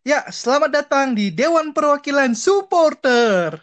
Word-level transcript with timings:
Ya, 0.00 0.24
selamat 0.32 0.72
datang 0.72 1.12
di 1.12 1.28
Dewan 1.28 1.76
Perwakilan 1.76 2.32
Supporter. 2.32 3.60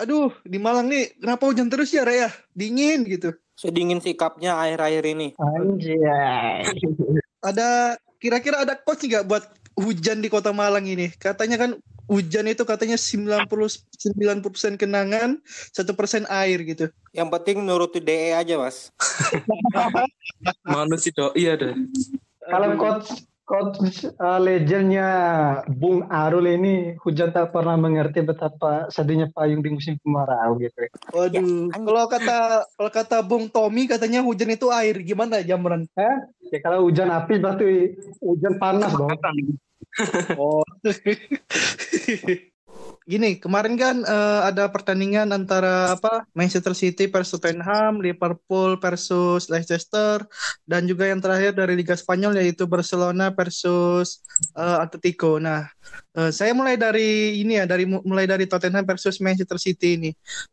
Aduh, 0.00 0.32
di 0.48 0.56
Malang 0.56 0.88
nih 0.88 1.12
kenapa 1.20 1.44
hujan 1.44 1.68
terus 1.68 1.92
ya, 1.92 2.08
Raya? 2.08 2.32
Dingin 2.56 3.04
gitu. 3.04 3.36
Sedingin 3.52 4.00
sikapnya 4.00 4.56
akhir-akhir 4.56 5.04
ini. 5.12 5.36
Anjay. 5.36 6.64
Ada 7.44 8.00
kira-kira 8.16 8.64
ada 8.64 8.80
coach 8.80 9.04
nggak 9.04 9.28
buat 9.28 9.44
hujan 9.76 10.24
di 10.24 10.32
Kota 10.32 10.56
Malang 10.56 10.88
ini? 10.88 11.12
Katanya 11.20 11.60
kan 11.60 11.76
hujan 12.10 12.50
itu 12.50 12.66
katanya 12.66 12.98
90 12.98 13.46
90% 13.46 14.74
kenangan, 14.74 15.38
1% 15.38 16.26
air 16.26 16.58
gitu. 16.66 16.84
Yang 17.14 17.28
penting 17.38 17.56
nuruti 17.62 18.02
DE 18.02 18.34
aja, 18.34 18.58
Mas. 18.58 18.90
Mana 20.66 20.98
sih 20.98 21.14
dok? 21.14 21.38
Iya 21.38 21.54
deh. 21.54 21.78
Kalau 22.50 22.74
coach 22.74 23.30
coach 23.50 24.06
uh, 24.22 24.38
legendnya 24.38 25.10
Bung 25.66 26.06
Arul 26.06 26.46
ini 26.54 26.94
hujan 27.02 27.34
tak 27.34 27.50
pernah 27.50 27.74
mengerti 27.74 28.22
betapa 28.22 28.86
sedihnya 28.94 29.26
payung 29.34 29.58
di 29.58 29.74
musim 29.74 29.98
kemarau 29.98 30.54
gitu. 30.62 30.86
Waduh, 31.10 31.66
kalau 31.74 32.04
kata 32.06 32.38
kalau 32.78 32.90
kata 32.94 33.16
Bung 33.26 33.50
Tommy 33.50 33.90
katanya 33.90 34.22
hujan 34.22 34.54
itu 34.54 34.70
air. 34.70 35.02
Gimana 35.02 35.42
Jamran? 35.42 35.86
Eh? 35.98 36.16
Ya 36.54 36.58
kalau 36.62 36.86
hujan 36.86 37.10
api 37.10 37.42
berarti 37.42 37.98
hujan 38.22 38.58
panas 38.62 38.94
dong. 38.94 39.14
Oh. 40.38 40.62
Gini, 43.10 43.42
kemarin 43.42 43.74
kan 43.74 44.06
eh, 44.06 44.40
ada 44.46 44.70
pertandingan 44.70 45.34
antara 45.34 45.98
apa 45.98 46.22
Manchester 46.30 46.78
City 46.78 47.10
versus 47.10 47.42
Tottenham, 47.42 47.98
Liverpool 47.98 48.78
versus 48.78 49.50
Leicester, 49.50 50.22
dan 50.62 50.86
juga 50.86 51.10
yang 51.10 51.18
terakhir 51.18 51.58
dari 51.58 51.74
Liga 51.74 51.98
Spanyol 51.98 52.38
yaitu 52.38 52.70
Barcelona 52.70 53.34
versus 53.34 54.22
eh, 54.54 54.78
Atletico. 54.78 55.42
Nah, 55.42 55.66
eh, 56.14 56.30
saya 56.30 56.54
mulai 56.54 56.78
dari 56.78 57.42
ini 57.42 57.58
ya, 57.58 57.66
dari 57.66 57.82
mulai 57.88 58.30
dari 58.30 58.46
Tottenham 58.46 58.86
versus 58.86 59.18
Manchester 59.18 59.58
City 59.58 59.98
ini. 59.98 60.10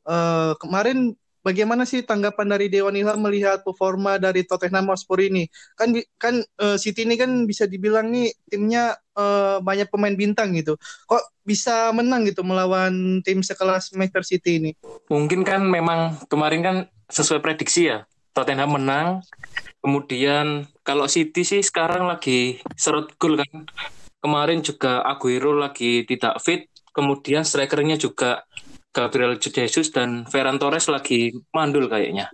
Eh, 0.09 0.51
kemarin 0.57 1.13
bagaimana 1.45 1.83
sih 1.87 2.03
tanggapan 2.03 2.47
dari 2.53 2.67
Dewan 2.67 2.95
Ilham 2.95 3.19
melihat 3.21 3.61
performa 3.61 4.17
dari 4.21 4.43
Tottenham 4.43 4.93
Hotspur 4.93 5.21
ini? 5.21 5.49
Kan 5.77 5.95
kan 6.17 6.41
uh, 6.61 6.77
City 6.77 7.03
ini 7.03 7.15
kan 7.17 7.45
bisa 7.45 7.65
dibilang 7.65 8.09
nih 8.13 8.33
timnya 8.47 8.97
uh, 9.17 9.57
banyak 9.63 9.89
pemain 9.89 10.13
bintang 10.13 10.53
gitu. 10.53 10.77
Kok 11.09 11.23
bisa 11.47 11.91
menang 11.95 12.27
gitu 12.27 12.43
melawan 12.43 13.21
tim 13.23 13.41
sekelas 13.41 13.95
Manchester 13.95 14.23
City 14.23 14.51
ini? 14.61 14.71
Mungkin 15.07 15.47
kan 15.47 15.63
memang 15.63 16.19
kemarin 16.27 16.61
kan 16.63 16.77
sesuai 17.09 17.39
prediksi 17.39 17.89
ya. 17.89 18.03
Tottenham 18.37 18.77
menang. 18.77 19.25
Kemudian 19.81 20.69
kalau 20.85 21.09
City 21.09 21.41
sih 21.41 21.65
sekarang 21.65 22.05
lagi 22.05 22.61
serut 22.77 23.09
gol 23.17 23.41
kan. 23.41 23.65
Kemarin 24.21 24.61
juga 24.61 25.01
Aguero 25.01 25.57
lagi 25.57 26.05
tidak 26.05 26.37
fit. 26.43 26.69
Kemudian 26.93 27.45
strikernya 27.45 27.97
juga 27.97 28.45
Gabriel 28.97 29.37
Jesus 29.37 29.93
dan 29.93 30.25
Ferran 30.25 30.57
Torres 30.57 30.89
lagi 30.89 31.29
mandul 31.53 31.85
kayaknya. 31.85 32.33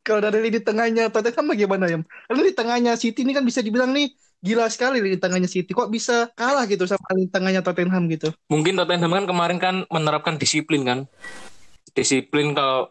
Kalau 0.00 0.24
dari 0.24 0.40
lini 0.48 0.64
tengahnya 0.64 1.12
Tottenham 1.12 1.52
bagaimana 1.52 1.84
ya? 1.84 2.00
Karena 2.00 2.42
di 2.48 2.54
tengahnya 2.56 2.92
City 2.96 3.28
ini 3.28 3.36
kan 3.36 3.44
bisa 3.44 3.60
dibilang 3.60 3.92
nih 3.92 4.08
gila 4.40 4.64
sekali 4.72 5.04
di 5.04 5.20
tengahnya 5.20 5.44
City. 5.44 5.76
Kok 5.76 5.92
bisa 5.92 6.32
kalah 6.32 6.64
gitu 6.64 6.88
sama 6.88 7.12
di 7.12 7.28
tengahnya 7.28 7.60
Tottenham 7.60 8.08
gitu? 8.08 8.32
Mungkin 8.48 8.80
Tottenham 8.80 9.12
kan 9.12 9.24
kemarin 9.28 9.58
kan 9.60 9.74
menerapkan 9.92 10.40
disiplin 10.40 10.88
kan. 10.88 11.04
Disiplin 11.92 12.56
kalau 12.56 12.88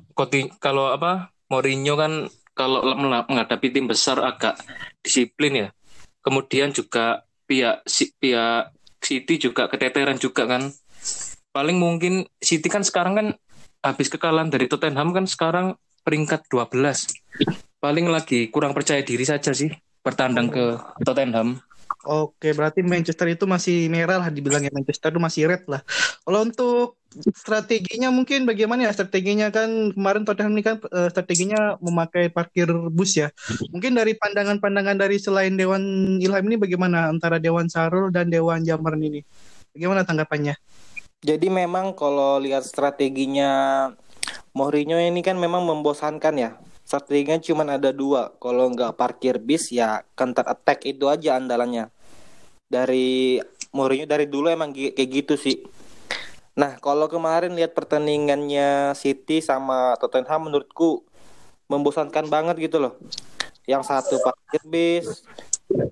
kalau 0.62 0.94
apa 0.94 1.34
Mourinho 1.50 1.98
kan 1.98 2.30
kalau 2.54 2.86
menghadapi 3.02 3.74
tim 3.74 3.90
besar 3.90 4.22
agak 4.22 4.62
disiplin 5.02 5.66
ya. 5.66 5.68
Kemudian 6.22 6.70
juga 6.70 7.26
pihak 7.50 7.82
pihak 8.22 8.78
City 9.02 9.42
juga 9.42 9.66
keteteran 9.66 10.22
juga 10.22 10.46
kan 10.46 10.70
paling 11.58 11.82
mungkin 11.82 12.22
City 12.38 12.70
kan 12.70 12.86
sekarang 12.86 13.18
kan 13.18 13.28
habis 13.82 14.14
kekalahan 14.14 14.54
dari 14.54 14.70
Tottenham 14.70 15.10
kan 15.10 15.26
sekarang 15.26 15.74
peringkat 16.06 16.46
12. 16.54 16.70
Paling 17.82 18.06
lagi 18.14 18.54
kurang 18.54 18.78
percaya 18.78 19.02
diri 19.02 19.26
saja 19.26 19.58
sih 19.58 19.74
bertandang 20.06 20.54
ke 20.54 20.78
Tottenham. 21.02 21.58
Oke, 22.06 22.54
berarti 22.54 22.86
Manchester 22.86 23.34
itu 23.34 23.50
masih 23.50 23.90
merah 23.90 24.22
lah 24.22 24.30
dibilangnya 24.30 24.70
Manchester 24.70 25.10
itu 25.10 25.20
masih 25.20 25.42
red 25.50 25.66
lah. 25.66 25.82
Kalau 26.24 26.46
untuk 26.46 27.02
strateginya 27.34 28.14
mungkin 28.14 28.46
bagaimana 28.46 28.86
ya 28.88 28.94
strateginya 28.94 29.50
kan 29.50 29.92
kemarin 29.98 30.24
Tottenham 30.30 30.54
ini 30.54 30.64
kan 30.64 30.78
uh, 30.94 31.10
strateginya 31.10 31.76
memakai 31.82 32.30
parkir 32.30 32.70
bus 32.94 33.18
ya. 33.18 33.34
Mungkin 33.74 33.98
dari 33.98 34.14
pandangan-pandangan 34.14 34.96
dari 34.96 35.18
selain 35.18 35.58
Dewan 35.58 36.16
Ilham 36.22 36.46
ini 36.54 36.56
bagaimana 36.62 37.10
antara 37.10 37.42
Dewan 37.42 37.66
Sarul 37.66 38.14
dan 38.14 38.30
Dewan 38.30 38.62
Jamran 38.62 39.02
ini? 39.02 39.26
Bagaimana 39.74 40.06
tanggapannya? 40.06 40.56
Jadi 41.26 41.50
memang 41.50 41.98
kalau 41.98 42.38
lihat 42.38 42.62
strateginya 42.62 43.90
Mourinho 44.54 45.02
ini 45.02 45.26
kan 45.26 45.34
memang 45.34 45.66
membosankan 45.66 46.36
ya. 46.38 46.52
Strateginya 46.86 47.42
cuma 47.42 47.66
ada 47.66 47.90
dua. 47.90 48.38
Kalau 48.38 48.70
nggak 48.70 48.94
parkir 48.94 49.42
bis 49.42 49.74
ya 49.74 50.06
counter 50.14 50.46
attack 50.46 50.86
itu 50.86 51.10
aja 51.10 51.42
andalannya. 51.42 51.90
Dari 52.70 53.42
Mourinho 53.74 54.06
dari 54.06 54.30
dulu 54.30 54.46
emang 54.54 54.70
kayak 54.74 55.10
gitu 55.10 55.34
sih. 55.42 55.66
Nah 56.54 56.78
kalau 56.78 57.10
kemarin 57.10 57.58
lihat 57.58 57.74
pertandingannya 57.74 58.94
City 58.94 59.42
sama 59.42 59.98
Tottenham 59.98 60.50
menurutku 60.50 61.02
membosankan 61.66 62.30
banget 62.30 62.62
gitu 62.62 62.78
loh. 62.78 62.94
Yang 63.66 63.90
satu 63.90 64.16
parkir 64.22 64.62
bis, 64.70 65.26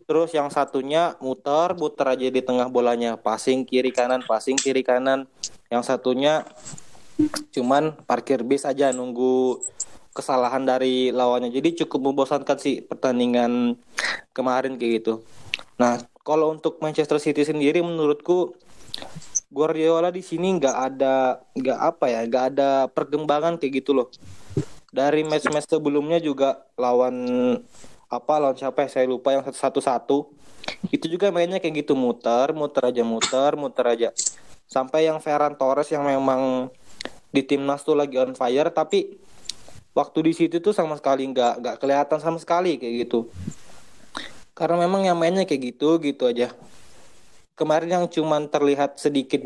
Terus 0.06 0.30
yang 0.38 0.54
satunya 0.54 1.18
muter, 1.18 1.74
muter 1.74 2.06
aja 2.14 2.30
di 2.30 2.42
tengah 2.46 2.70
bolanya, 2.70 3.18
passing 3.18 3.66
kiri 3.66 3.90
kanan, 3.90 4.22
passing 4.22 4.54
kiri 4.54 4.86
kanan. 4.86 5.26
Yang 5.74 5.84
satunya 5.90 6.46
cuman 7.50 7.98
parkir 8.06 8.46
bis 8.46 8.70
aja 8.70 8.94
nunggu 8.94 9.66
kesalahan 10.14 10.62
dari 10.62 11.10
lawannya. 11.10 11.50
Jadi 11.50 11.84
cukup 11.84 12.14
membosankan 12.14 12.58
sih 12.62 12.86
pertandingan 12.86 13.76
kemarin 14.32 14.78
kayak 14.78 15.04
gitu. 15.04 15.14
Nah, 15.82 16.00
kalau 16.22 16.54
untuk 16.54 16.80
Manchester 16.80 17.20
City 17.20 17.42
sendiri 17.44 17.82
menurutku 17.82 18.56
Guardiola 19.52 20.12
di 20.12 20.24
sini 20.24 20.56
nggak 20.56 20.78
ada 20.78 21.44
nggak 21.52 21.80
apa 21.82 22.06
ya, 22.14 22.22
nggak 22.30 22.46
ada 22.56 22.70
perkembangan 22.94 23.58
kayak 23.58 23.84
gitu 23.84 23.92
loh. 23.98 24.08
Dari 24.96 25.28
match-match 25.28 25.68
sebelumnya 25.68 26.24
juga 26.24 26.64
lawan 26.80 27.16
apa 28.06 28.34
lawan 28.38 28.54
siapa 28.54 28.86
ya 28.86 28.90
saya 28.90 29.06
lupa 29.10 29.34
yang 29.34 29.42
satu 29.50 29.82
satu 29.82 30.30
itu 30.90 31.06
juga 31.10 31.30
mainnya 31.34 31.58
kayak 31.62 31.86
gitu 31.86 31.94
muter 31.98 32.54
muter 32.54 32.90
aja 32.90 33.04
muter 33.06 33.52
muter 33.58 33.86
aja. 33.86 34.10
Sampai 34.66 35.06
yang 35.06 35.22
Ferran 35.22 35.58
Torres 35.58 35.90
yang 35.94 36.06
memang 36.06 36.74
di 37.30 37.42
timnas 37.46 37.86
tuh 37.86 37.94
lagi 37.94 38.18
on 38.18 38.34
fire 38.34 38.70
tapi 38.74 39.20
waktu 39.94 40.20
di 40.26 40.34
situ 40.34 40.58
tuh 40.64 40.74
sama 40.74 40.98
sekali 40.98 41.28
nggak 41.30 41.62
nggak 41.62 41.76
kelihatan 41.82 42.20
sama 42.22 42.38
sekali 42.42 42.78
kayak 42.82 43.10
gitu. 43.10 43.30
Karena 44.56 44.88
memang 44.88 45.06
yang 45.06 45.18
mainnya 45.20 45.46
kayak 45.46 45.76
gitu 45.76 46.02
gitu 46.02 46.26
aja. 46.26 46.54
Kemarin 47.56 47.90
yang 47.92 48.06
cuman 48.10 48.52
terlihat 48.52 49.00
sedikit 49.00 49.44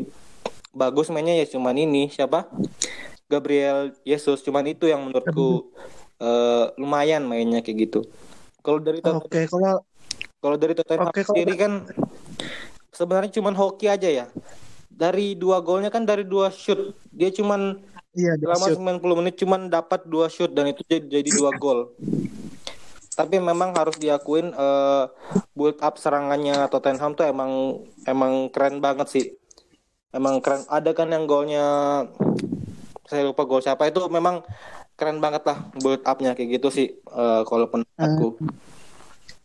bagus 0.70 1.10
mainnya 1.10 1.36
ya 1.36 1.46
cuman 1.46 1.76
ini 1.76 2.08
siapa? 2.10 2.48
Gabriel 3.30 3.94
Jesus 4.02 4.42
cuman 4.42 4.66
itu 4.66 4.90
yang 4.90 5.06
menurutku 5.06 5.70
uh, 6.18 6.74
lumayan 6.74 7.22
mainnya 7.22 7.62
kayak 7.62 7.86
gitu 7.86 8.00
kalau 8.60 8.78
dari 8.80 9.00
Oke, 9.00 9.26
okay, 9.26 9.44
kalau 9.48 9.82
kalau 10.40 10.56
dari 10.56 10.72
Tottenham 10.72 11.12
okay, 11.12 11.24
sendiri 11.24 11.54
kan 11.56 11.84
sebenarnya 12.96 13.32
cuma 13.36 13.52
hoki 13.52 13.86
aja 13.92 14.08
ya. 14.08 14.26
Dari 14.88 15.36
dua 15.36 15.60
golnya 15.60 15.92
kan 15.92 16.08
dari 16.08 16.24
dua 16.24 16.48
shoot. 16.48 16.96
Dia 17.12 17.28
cuman 17.28 17.76
iya, 18.16 18.36
selama 18.40 18.66
shoot. 18.72 18.80
90 18.80 19.20
menit 19.20 19.34
cuman 19.40 19.60
dapat 19.68 20.04
dua 20.08 20.32
shoot 20.32 20.52
dan 20.52 20.72
itu 20.72 20.80
jadi, 20.88 21.04
jadi 21.20 21.30
dua 21.36 21.52
gol. 21.60 21.92
Tapi 23.12 23.36
memang 23.36 23.76
harus 23.76 24.00
diakuin 24.00 24.56
uh, 24.56 25.12
build 25.52 25.76
up 25.84 26.00
serangannya 26.00 26.68
Tottenham 26.72 27.12
tuh 27.12 27.28
emang 27.28 27.84
emang 28.08 28.48
keren 28.48 28.80
banget 28.80 29.08
sih. 29.12 29.26
Emang 30.12 30.40
keren. 30.40 30.64
Ada 30.72 30.96
kan 30.96 31.12
yang 31.12 31.28
golnya 31.28 31.64
saya 33.04 33.28
lupa 33.28 33.44
gol 33.44 33.60
siapa 33.60 33.92
itu 33.92 34.00
memang 34.08 34.40
keren 35.00 35.24
banget 35.24 35.48
lah 35.48 35.64
build 35.80 36.04
upnya 36.04 36.36
kayak 36.36 36.60
gitu 36.60 36.68
sih 36.68 36.88
uh, 37.08 37.40
kalau 37.48 37.72
pendapatku. 37.72 38.36
Hmm. 38.36 38.52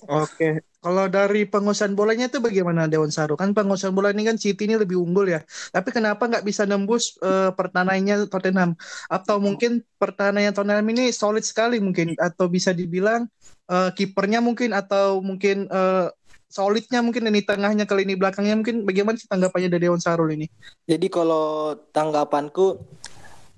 Oke, 0.06 0.30
okay. 0.38 0.54
kalau 0.86 1.10
dari 1.10 1.50
pengusahaan 1.50 1.98
bolanya 1.98 2.30
itu 2.30 2.38
bagaimana 2.38 2.86
Dewan 2.86 3.10
Saru? 3.10 3.34
Kan 3.34 3.58
pengusahaan 3.58 3.90
bola 3.90 4.14
ini 4.14 4.22
kan 4.22 4.38
City 4.38 4.70
ini 4.70 4.78
lebih 4.78 5.02
unggul 5.02 5.34
ya. 5.34 5.42
Tapi 5.74 5.90
kenapa 5.90 6.30
nggak 6.30 6.46
bisa 6.46 6.62
nembus 6.70 7.18
uh, 7.26 7.50
pertahanannya 7.58 8.30
Tottenham? 8.30 8.78
Atau 9.10 9.42
mungkin 9.42 9.82
pertahanannya 9.98 10.54
Tottenham 10.54 10.86
ini 10.94 11.10
solid 11.10 11.42
sekali 11.42 11.82
mungkin? 11.82 12.14
Atau 12.22 12.54
bisa 12.54 12.70
dibilang 12.70 13.26
uh, 13.66 13.90
kipernya 13.98 14.46
mungkin 14.46 14.78
atau 14.78 15.26
mungkin 15.26 15.66
uh, 15.74 16.14
solidnya 16.54 17.02
mungkin 17.02 17.26
ini 17.26 17.42
tengahnya 17.42 17.90
ke 17.90 17.96
lini 17.98 18.14
belakangnya 18.14 18.56
mungkin 18.56 18.86
bagaimana 18.86 19.18
sih 19.18 19.26
tanggapannya 19.26 19.74
dari 19.74 19.90
Dewan 19.90 19.98
Sarul 19.98 20.38
ini? 20.38 20.46
Jadi 20.86 21.10
kalau 21.10 21.74
tanggapanku 21.90 22.78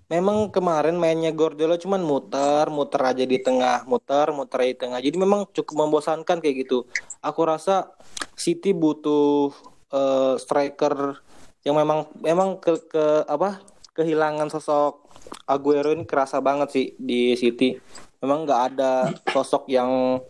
memang 0.07 0.48
kemarin 0.56 0.95
mainnya 0.95 1.36
Guardiola 1.36 1.75
cuman 1.75 2.00
muter, 2.00 2.71
muter 2.71 3.01
aja 3.04 3.24
di 3.27 3.38
tengah, 3.44 3.83
muter, 3.83 4.31
muter 4.31 4.59
di 4.63 4.75
tengah. 4.75 5.00
Jadi 5.04 5.15
memang 5.19 5.48
cukup 5.51 5.88
membosankan 5.88 6.39
kayak 6.39 6.68
gitu. 6.68 6.88
Aku 7.19 7.44
rasa 7.44 7.92
City 8.39 8.71
butuh 8.71 9.51
eh, 9.92 10.36
striker 10.39 11.19
yang 11.68 11.75
memang 11.75 12.07
memang 12.24 12.56
ke, 12.63 12.80
ke 12.88 13.06
apa 13.27 13.59
kehilangan 13.92 14.48
sosok 14.48 15.04
Aguero 15.44 15.92
ini 15.92 16.07
kerasa 16.07 16.39
banget 16.39 16.71
sih 16.71 16.88
di 16.95 17.36
City. 17.36 17.75
Memang 18.24 18.48
nggak 18.48 18.62
ada 18.74 19.12
sosok 19.36 19.68
yang 19.68 20.24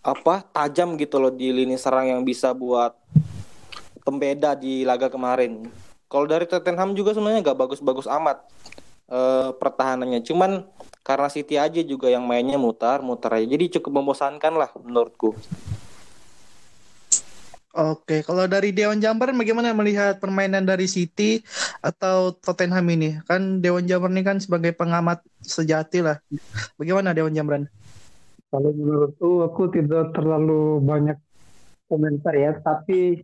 apa 0.00 0.46
tajam 0.54 0.94
gitu 0.96 1.20
loh 1.20 1.34
di 1.34 1.52
lini 1.52 1.76
serang 1.76 2.08
yang 2.08 2.22
bisa 2.22 2.54
buat 2.54 2.94
pembeda 4.06 4.54
di 4.54 4.86
laga 4.86 5.10
kemarin. 5.10 5.66
Kalau 6.10 6.26
dari 6.26 6.46
Tottenham 6.46 6.94
juga 6.94 7.14
sebenarnya 7.14 7.42
nggak 7.42 7.58
bagus-bagus 7.58 8.06
amat 8.06 8.42
eh, 9.10 9.50
pertahanannya. 9.58 10.22
Cuman 10.22 10.64
karena 11.02 11.28
City 11.28 11.58
aja 11.58 11.82
juga 11.82 12.06
yang 12.06 12.24
mainnya 12.24 12.56
mutar, 12.56 13.02
mutar 13.02 13.34
aja. 13.34 13.46
Jadi 13.46 13.80
cukup 13.80 14.00
membosankan 14.00 14.54
lah 14.54 14.70
menurutku. 14.78 15.34
Oke, 17.70 18.26
kalau 18.26 18.50
dari 18.50 18.74
Dewan 18.74 18.98
Jamber 18.98 19.30
bagaimana 19.30 19.70
melihat 19.70 20.18
permainan 20.18 20.66
dari 20.66 20.90
City 20.90 21.38
atau 21.78 22.34
Tottenham 22.34 22.82
ini? 22.90 23.22
Kan 23.30 23.62
Dewan 23.62 23.86
Jamber 23.86 24.10
ini 24.10 24.26
kan 24.26 24.42
sebagai 24.42 24.74
pengamat 24.74 25.22
sejati 25.38 26.02
lah. 26.02 26.18
Bagaimana 26.74 27.14
Dewan 27.14 27.30
Jamberan? 27.30 27.70
Kalau 28.50 28.74
menurutku 28.74 29.46
aku 29.46 29.70
tidak 29.70 30.10
terlalu 30.18 30.82
banyak 30.82 31.14
komentar 31.86 32.34
ya, 32.34 32.58
tapi 32.58 33.22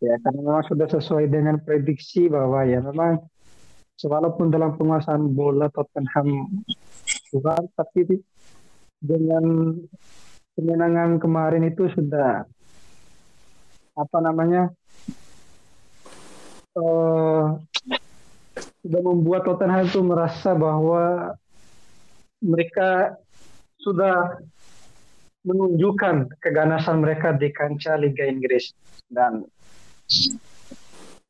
ya 0.00 0.16
karena 0.24 0.40
memang 0.40 0.64
sudah 0.64 0.88
sesuai 0.88 1.28
dengan 1.28 1.60
prediksi 1.60 2.32
bahwa 2.32 2.64
ya 2.64 2.80
memang 2.80 3.20
walaupun 4.02 4.50
dalam 4.50 4.74
penguasaan 4.74 5.30
bola 5.30 5.70
Tottenham 5.70 6.50
kurang, 7.30 7.70
tapi 7.78 8.18
dengan 8.98 9.76
kemenangan 10.58 11.22
kemarin 11.22 11.64
itu 11.68 11.86
sudah 11.92 12.42
apa 13.94 14.18
namanya 14.18 14.74
eh 16.74 17.42
sudah 18.84 19.00
membuat 19.00 19.46
Tottenham 19.46 19.86
itu 19.86 20.02
merasa 20.04 20.52
bahwa 20.52 21.32
mereka 22.44 23.16
sudah 23.80 24.36
menunjukkan 25.44 26.40
keganasan 26.40 27.04
mereka 27.04 27.32
di 27.36 27.52
kancah 27.52 27.96
Liga 28.00 28.24
Inggris. 28.28 28.72
Dan 29.08 29.44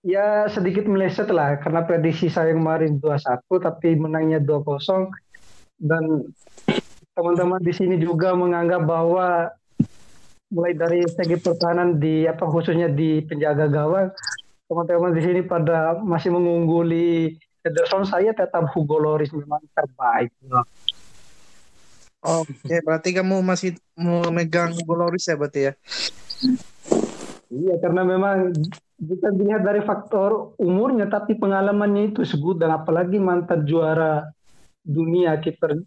ya 0.04 0.44
sedikit 0.52 0.84
meleset 0.84 1.32
lah 1.32 1.56
karena 1.58 1.80
prediksi 1.82 2.28
saya 2.28 2.52
kemarin 2.52 3.00
2-1 3.00 3.40
tapi 3.48 3.96
menangnya 3.96 4.38
2-0 4.38 5.08
dan 5.80 6.28
teman-teman 7.16 7.60
di 7.64 7.72
sini 7.72 7.96
juga 7.96 8.36
menganggap 8.36 8.84
bahwa 8.84 9.48
mulai 10.52 10.76
dari 10.76 11.02
segi 11.08 11.40
pertahanan 11.40 11.96
di 11.96 12.28
apa 12.28 12.44
khususnya 12.44 12.86
di 12.92 13.24
penjaga 13.24 13.66
gawang 13.66 14.12
teman-teman 14.68 15.16
di 15.16 15.22
sini 15.24 15.40
pada 15.40 15.98
masih 16.04 16.36
mengungguli 16.36 17.40
Ederson 17.64 18.04
saya 18.04 18.36
tetap 18.36 18.68
Hugo 18.76 19.00
Loris 19.00 19.32
memang 19.32 19.64
terbaik. 19.72 20.28
Oke, 22.20 22.76
berarti 22.84 23.16
kamu 23.16 23.40
masih 23.40 23.80
mau 23.96 24.20
megang 24.28 24.76
Hugo 24.76 25.00
Loris 25.00 25.24
ya 25.24 25.36
berarti 25.40 25.72
ya? 25.72 25.72
Iya 27.48 27.74
karena 27.80 28.04
memang 28.04 28.52
kita 29.04 29.28
dilihat 29.32 29.62
dari 29.62 29.84
faktor 29.84 30.56
umurnya 30.58 31.06
tapi 31.06 31.36
pengalamannya 31.36 32.12
itu 32.12 32.24
sebut 32.24 32.58
dan 32.58 32.74
apalagi 32.74 33.20
mantan 33.20 33.64
juara 33.68 34.28
dunia 34.84 35.40
kiper 35.40 35.80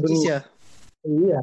dunia. 0.00 0.44
Iya. 1.06 1.40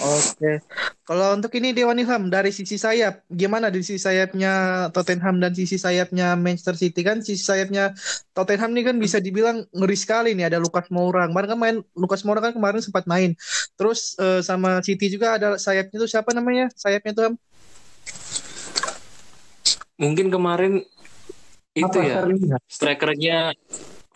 Oke. 0.00 0.64
Kalau 1.04 1.34
untuk 1.34 1.50
ini 1.58 1.74
Dewan 1.74 1.98
Ilham 1.98 2.30
dari 2.30 2.54
sisi 2.54 2.78
sayap, 2.78 3.26
gimana 3.26 3.66
di 3.68 3.82
sisi 3.82 3.98
sayapnya 3.98 4.86
Tottenham 4.94 5.42
dan 5.42 5.52
sisi 5.52 5.74
sayapnya 5.74 6.38
Manchester 6.38 6.78
City 6.78 7.02
kan 7.02 7.18
sisi 7.18 7.42
sayapnya 7.42 7.90
Tottenham 8.30 8.70
ini 8.78 8.86
kan 8.86 8.96
bisa 8.96 9.18
dibilang 9.18 9.66
ngeri 9.74 9.98
sekali 9.98 10.38
nih 10.38 10.54
ada 10.54 10.62
Lucas 10.62 10.86
Moura. 10.94 11.26
Kemarin 11.26 11.48
kan 11.50 11.58
main 11.58 11.76
Lucas 11.98 12.22
Moura 12.22 12.38
kan 12.38 12.54
kemarin 12.54 12.78
sempat 12.78 13.04
main. 13.10 13.34
Terus 13.74 14.14
eh, 14.22 14.40
sama 14.40 14.80
City 14.86 15.10
juga 15.10 15.34
ada 15.36 15.58
sayapnya 15.58 15.98
itu 15.98 16.06
siapa 16.06 16.30
namanya? 16.30 16.70
Sayapnya 16.78 17.12
tuh? 17.12 17.34
Mungkin 20.00 20.32
kemarin 20.32 20.80
itu 21.76 21.86
Apa 21.86 22.02
ya 22.02 22.16
Sterling? 22.18 22.40
strikernya 22.66 23.38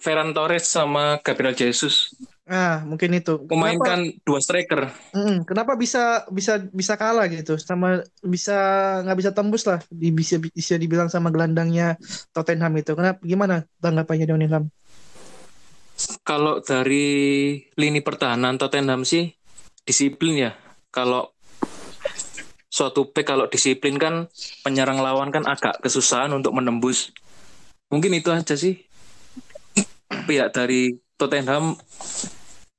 Ferran 0.00 0.32
Torres 0.34 0.66
sama 0.66 1.20
Gabriel 1.22 1.54
Jesus 1.54 2.10
Ah, 2.44 2.84
mungkin 2.84 3.08
itu. 3.16 3.40
Kenapa, 3.40 3.56
memainkan 3.56 4.00
dua 4.20 4.36
striker. 4.36 4.92
Mm, 5.16 5.48
kenapa 5.48 5.80
bisa 5.80 6.28
bisa 6.28 6.60
bisa 6.60 6.92
kalah 7.00 7.24
gitu 7.32 7.56
sama 7.56 8.04
bisa 8.20 8.52
nggak 9.00 9.16
bisa 9.16 9.30
tembus 9.32 9.64
lah 9.64 9.80
di, 9.88 10.12
bisa 10.12 10.36
bisa 10.36 10.76
dibilang 10.76 11.08
sama 11.08 11.32
gelandangnya 11.32 11.96
Tottenham 12.36 12.76
itu. 12.76 12.92
Kenapa 12.92 13.24
gimana 13.24 13.64
tanggapannya 13.80 14.28
Ilham? 14.28 14.68
Kalau 16.20 16.60
dari 16.60 17.08
lini 17.80 18.00
pertahanan 18.04 18.60
Tottenham 18.60 19.08
sih 19.08 19.32
disiplin 19.88 20.44
ya. 20.44 20.52
Kalau 20.92 21.33
suatu 22.74 23.06
back 23.14 23.30
kalau 23.30 23.46
disiplin 23.46 23.94
kan 24.02 24.26
penyerang 24.66 24.98
lawan 24.98 25.30
kan 25.30 25.46
agak 25.46 25.78
kesusahan 25.78 26.34
untuk 26.34 26.50
menembus. 26.50 27.14
Mungkin 27.86 28.18
itu 28.18 28.34
aja 28.34 28.58
sih. 28.58 28.82
Pihak 30.10 30.50
dari 30.50 30.98
Tottenham 31.14 31.78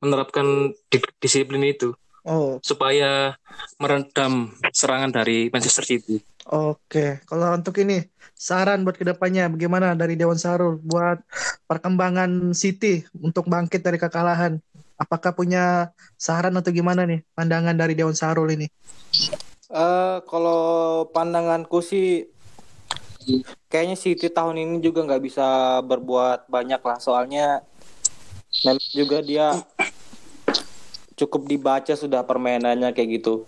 menerapkan 0.04 0.76
di- 0.92 1.16
disiplin 1.24 1.64
itu 1.64 1.96
Oh, 2.26 2.58
supaya 2.60 3.38
meredam 3.78 4.50
serangan 4.74 5.14
dari 5.14 5.48
Manchester 5.54 5.86
City. 5.86 6.20
oke. 6.50 7.22
Kalau 7.24 7.54
untuk 7.54 7.78
ini 7.80 8.02
saran 8.34 8.82
buat 8.82 8.98
ke 8.98 9.06
depannya 9.06 9.46
bagaimana 9.48 9.94
dari 9.94 10.18
Dewan 10.18 10.36
Sarul 10.36 10.82
buat 10.82 11.22
perkembangan 11.70 12.52
City 12.58 13.06
untuk 13.22 13.46
bangkit 13.48 13.80
dari 13.80 14.02
kekalahan? 14.02 14.58
Apakah 14.98 15.38
punya 15.38 15.94
saran 16.18 16.58
atau 16.58 16.74
gimana 16.74 17.06
nih 17.06 17.22
pandangan 17.38 17.78
dari 17.78 17.94
Dewan 17.94 18.18
Sarul 18.18 18.58
ini? 18.58 18.68
Eh 19.76 20.18
kalau 20.32 20.64
pandanganku 21.12 21.84
sih 21.84 22.32
kayaknya 23.68 23.98
City 24.00 24.28
tahun 24.32 24.56
ini 24.56 24.76
juga 24.80 25.04
nggak 25.04 25.24
bisa 25.28 25.48
berbuat 25.84 26.48
banyak 26.48 26.80
lah 26.80 26.98
soalnya 27.04 27.60
memang 28.64 28.88
juga 28.96 29.18
dia 29.20 29.48
cukup 31.20 31.42
dibaca 31.48 31.94
sudah 31.96 32.22
permainannya 32.24 32.92
kayak 32.96 33.10
gitu. 33.20 33.44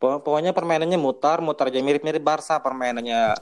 Pok- 0.00 0.22
Pokoknya 0.24 0.52
permainannya 0.56 0.96
mutar, 0.96 1.42
mutar 1.44 1.68
aja 1.68 1.80
mirip-mirip 1.84 2.22
Barca 2.22 2.56
permainannya. 2.64 3.36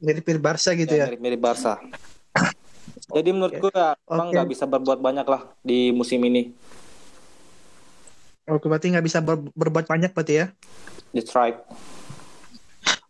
Mirip-mirip 0.00 0.42
Barca 0.42 0.70
gitu 0.74 0.94
Ya, 0.94 0.98
ya. 0.98 1.06
mirip-mirip 1.06 1.40
Barca. 1.40 1.78
Jadi 3.10 3.28
menurutku 3.34 3.70
ya 3.74 3.94
Oke. 4.06 4.14
memang 4.14 4.26
nggak 4.34 4.48
bisa 4.50 4.64
berbuat 4.70 4.98
banyak 5.02 5.26
lah 5.26 5.42
di 5.66 5.90
musim 5.94 6.22
ini. 6.26 6.50
Oke, 8.50 8.66
berarti 8.66 8.90
nggak 8.90 9.06
bisa 9.06 9.18
ber- 9.22 9.50
berbuat 9.54 9.86
banyak 9.86 10.10
berarti 10.10 10.34
ya. 10.42 10.46
Right. 11.10 11.58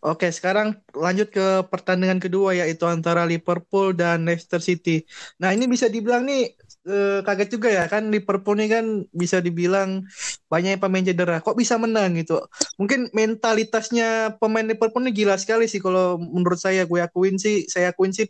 Oke, 0.01 0.33
sekarang 0.33 0.81
lanjut 0.97 1.29
ke 1.29 1.61
pertandingan 1.69 2.17
kedua 2.17 2.57
yaitu 2.57 2.89
antara 2.89 3.21
Liverpool 3.21 3.93
dan 3.93 4.25
Leicester 4.25 4.57
City. 4.57 5.05
Nah, 5.37 5.53
ini 5.53 5.69
bisa 5.69 5.85
dibilang 5.85 6.25
nih 6.25 6.57
eh, 6.89 7.21
kaget 7.21 7.49
juga 7.53 7.69
ya 7.69 7.85
kan 7.85 8.09
Liverpool 8.09 8.57
nih 8.57 8.69
kan 8.81 8.85
bisa 9.13 9.37
dibilang 9.45 10.01
banyak 10.49 10.81
pemain 10.81 11.05
cedera. 11.05 11.37
Kok 11.45 11.53
bisa 11.53 11.77
menang 11.77 12.17
gitu? 12.17 12.41
Mungkin 12.81 13.13
mentalitasnya 13.13 14.41
pemain 14.41 14.65
Liverpool 14.65 15.05
ini 15.05 15.13
gila 15.13 15.37
sekali 15.37 15.69
sih 15.69 15.77
kalau 15.77 16.17
menurut 16.17 16.57
saya 16.57 16.89
gue 16.89 16.97
akuin 16.97 17.37
sih, 17.37 17.69
saya 17.69 17.93
akuin 17.93 18.09
sih 18.09 18.25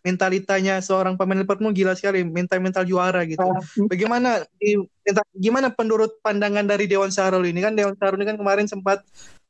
mentalitanya 0.00 0.80
seorang 0.80 1.14
pemain 1.14 1.38
Liverpool 1.38 1.72
gila 1.72 1.92
sekali, 1.92 2.24
mental-mental 2.24 2.84
juara 2.88 3.24
gitu. 3.28 3.44
Ah, 3.44 3.60
Bagaimana 3.88 4.44
gimana 5.36 5.68
menurut 5.74 6.20
pandangan 6.24 6.64
dari 6.64 6.88
Dewan 6.88 7.12
Sarul 7.12 7.48
ini 7.48 7.60
kan 7.60 7.76
Dewan 7.76 7.96
Sarul 7.96 8.20
ini 8.22 8.28
kan 8.28 8.38
kemarin 8.40 8.66
sempat 8.68 9.04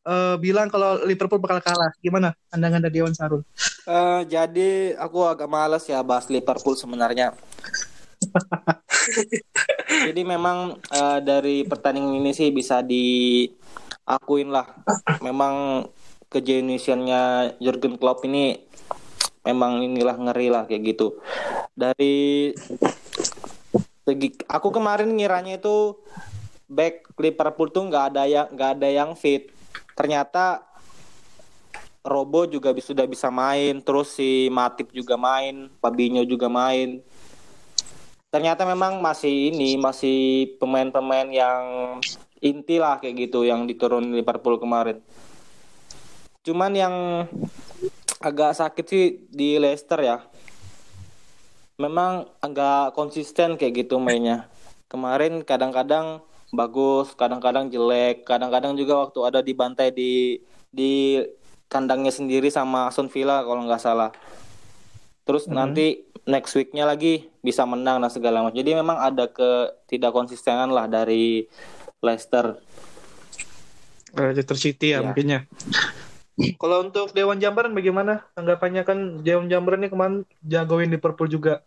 eh, 0.06 0.36
bilang 0.40 0.66
kalau 0.72 1.02
Liverpool 1.06 1.42
bakal 1.42 1.62
kalah. 1.62 1.92
Gimana 2.02 2.34
pandangan 2.50 2.80
dari 2.82 2.94
Dewan 2.98 3.14
Sarul? 3.14 3.42
Eh, 3.86 4.20
jadi 4.26 4.98
aku 4.98 5.26
agak 5.26 5.48
malas 5.50 5.86
ya 5.86 6.02
bahas 6.02 6.26
Liverpool 6.26 6.74
sebenarnya. 6.74 7.34
jadi 10.10 10.22
memang 10.22 10.78
eh, 10.90 11.18
dari 11.22 11.62
pertandingan 11.64 12.20
ini 12.20 12.30
sih 12.34 12.50
bisa 12.50 12.82
diakuin 12.82 14.50
lah. 14.50 14.66
Memang 15.22 15.86
kejeniusannya 16.30 17.56
Jurgen 17.58 17.98
Klopp 17.98 18.22
ini 18.22 18.54
memang 19.44 19.80
inilah 19.84 20.16
ngeri 20.16 20.48
lah 20.52 20.64
kayak 20.68 20.96
gitu. 20.96 21.20
Dari 21.72 22.52
segi 24.04 24.28
aku 24.48 24.68
kemarin 24.74 25.12
ngiranya 25.14 25.60
itu 25.60 25.96
back 26.70 27.14
Liverpool 27.18 27.68
tuh 27.70 27.86
nggak 27.86 28.04
ada 28.14 28.22
yang 28.26 28.46
nggak 28.52 28.70
ada 28.78 28.88
yang 28.88 29.10
fit. 29.18 29.50
Ternyata 29.96 30.64
Robo 32.00 32.48
juga 32.48 32.72
sudah 32.80 33.04
bisa 33.04 33.28
main, 33.28 33.84
terus 33.84 34.16
si 34.16 34.48
Matip 34.48 34.88
juga 34.88 35.20
main, 35.20 35.68
Fabinho 35.84 36.24
juga 36.24 36.48
main. 36.48 37.04
Ternyata 38.32 38.64
memang 38.64 39.04
masih 39.04 39.52
ini 39.52 39.76
masih 39.76 40.54
pemain-pemain 40.56 41.28
yang 41.28 41.64
inti 42.40 42.80
lah 42.80 42.96
kayak 42.96 43.28
gitu 43.28 43.44
yang 43.44 43.68
diturunin 43.68 44.16
Liverpool 44.16 44.56
kemarin. 44.56 45.04
Cuman 46.40 46.72
yang 46.72 46.94
agak 48.20 48.52
sakit 48.52 48.84
sih 48.84 49.04
di 49.32 49.56
Leicester 49.56 49.96
ya. 50.04 50.20
Memang 51.80 52.28
agak 52.44 52.92
konsisten 52.92 53.56
kayak 53.56 53.88
gitu 53.88 53.96
mainnya. 53.96 54.44
Kemarin 54.92 55.40
kadang-kadang 55.40 56.20
bagus, 56.52 57.16
kadang-kadang 57.16 57.72
jelek, 57.72 58.28
kadang-kadang 58.28 58.76
juga 58.76 59.08
waktu 59.08 59.20
ada 59.24 59.40
dibantai 59.40 59.88
di 59.88 60.44
di 60.68 61.16
kandangnya 61.72 62.12
sendiri 62.12 62.52
sama 62.52 62.92
Aston 62.92 63.08
Villa 63.08 63.40
kalau 63.40 63.64
nggak 63.64 63.80
salah. 63.80 64.12
Terus 65.24 65.48
Mhm. 65.48 65.54
nanti 65.56 66.04
next 66.28 66.52
weeknya 66.52 66.84
lagi 66.84 67.32
bisa 67.40 67.64
menang 67.64 68.04
dan 68.04 68.12
segala 68.12 68.44
macam. 68.44 68.60
Jadi 68.60 68.76
memang 68.76 69.00
ada 69.00 69.30
ke 69.32 69.72
tidak 69.88 70.12
konsistenan 70.12 70.68
lah 70.68 70.84
dari 70.84 71.48
Leicester. 72.04 72.60
Eh, 74.18 74.30
Leicester 74.36 74.58
City 74.58 74.92
ya 74.92 75.00
Iya. 75.00 75.16
ya. 75.16 75.40
Kalau 76.40 76.88
untuk 76.88 77.12
Dewan 77.12 77.36
Jambaran 77.36 77.76
bagaimana? 77.76 78.24
Tanggapannya 78.32 78.82
kan 78.88 79.20
Dewan 79.20 79.52
Jambaran 79.52 79.84
ini 79.84 79.88
kemarin 79.92 80.16
jagoin 80.40 80.88
Liverpool 80.88 81.28
juga. 81.28 81.60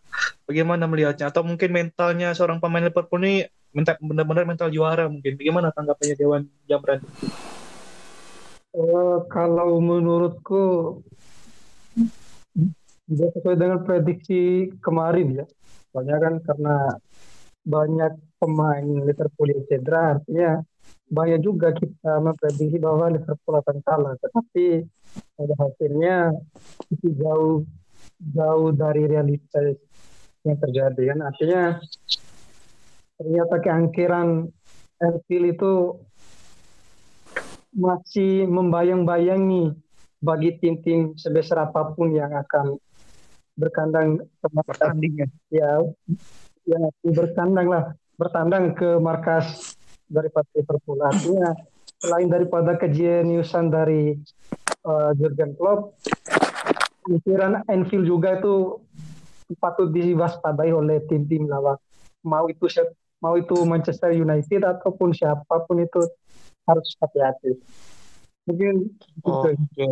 Bagaimana 0.50 0.89
melihatnya? 0.89 1.30
Atau 1.30 1.46
mungkin 1.46 1.70
mentalnya 1.70 2.34
seorang 2.34 2.58
pemain 2.58 2.82
Liverpool 2.82 3.22
ini 3.22 3.46
mental- 3.74 4.01
benar-benar 4.01 4.46
mental 4.50 4.74
juara 4.74 5.06
mungkin. 5.06 5.38
Bagaimana 5.38 5.70
tanggapannya 5.70 6.15
Dewan 6.18 6.42
Jambaran? 6.65 7.06
Eh, 8.74 9.18
kalau 9.30 9.77
menurutku 9.77 10.98
tidak 13.06 13.30
sesuai 13.38 13.58
dengan 13.58 13.80
prediksi 13.86 14.74
kemarin 14.82 15.44
ya. 15.44 15.46
Soalnya 15.94 16.18
kan 16.18 16.34
karena 16.42 16.75
banyak 17.62 18.13
pemain 18.42 18.86
Liverpool 19.06 19.53
yang 19.53 19.63
cedera, 19.70 20.18
artinya 20.18 20.65
banyak 21.13 21.39
juga 21.46 21.70
kita 21.70 22.17
memprediksi 22.17 22.82
bahwa 22.82 23.13
Liverpool 23.13 23.62
akan 23.62 23.77
kalah. 23.86 24.13
Tetapi 24.17 24.65
pada 25.38 25.53
hasilnya 25.62 26.34
itu 26.89 27.08
jauh 27.13 27.62
jauh 28.34 28.70
dari 28.74 29.05
realitas 29.05 29.77
yang 30.41 30.58
terjadi 30.58 31.13
kan. 31.13 31.20
Artinya 31.29 31.62
ternyata 33.22 33.55
keangkiran 33.62 34.50
Anfield 34.98 35.48
itu 35.53 35.74
masih 37.74 38.46
membayang-bayangi 38.50 39.74
bagi 40.24 40.55
tim-tim 40.62 41.17
sebesar 41.17 41.67
apa 41.70 41.93
pun 41.93 42.13
yang 42.13 42.32
akan 42.32 42.77
berkandang 43.53 44.24
ke 44.24 44.48
markas 44.50 44.77
Pertandingan. 44.82 45.29
ya 45.53 45.72
yang 46.65 46.89
berkandang 47.05 47.67
lah 47.70 47.84
bertandang 48.15 48.72
ke 48.77 48.98
markas 49.01 49.75
daripada 50.13 50.48
Liverpool 50.53 51.01
artinya 51.01 51.51
selain 51.98 52.29
daripada 52.29 52.77
kejeniusan 52.77 53.74
dari 53.74 54.13
uh, 54.86 55.12
Jurgen 55.17 55.58
Klopp 55.58 55.98
pikiran 57.03 57.65
Anfield 57.67 58.08
juga 58.08 58.38
itu 58.38 58.79
patut 59.60 59.91
diwaspadai 59.91 60.72
oleh 60.72 61.03
tim-tim 61.10 61.50
lawan 61.50 61.75
mau 62.24 62.48
itu 62.48 62.70
mau 63.20 63.36
itu 63.36 63.55
Manchester 63.65 64.13
United 64.13 64.62
ataupun 64.63 65.12
siapa 65.12 65.65
pun 65.67 65.82
itu 65.82 66.00
harus 66.63 66.88
hati-hati 67.01 67.60
mungkin 68.48 68.91
gitu. 69.20 69.32
Oke. 69.32 69.88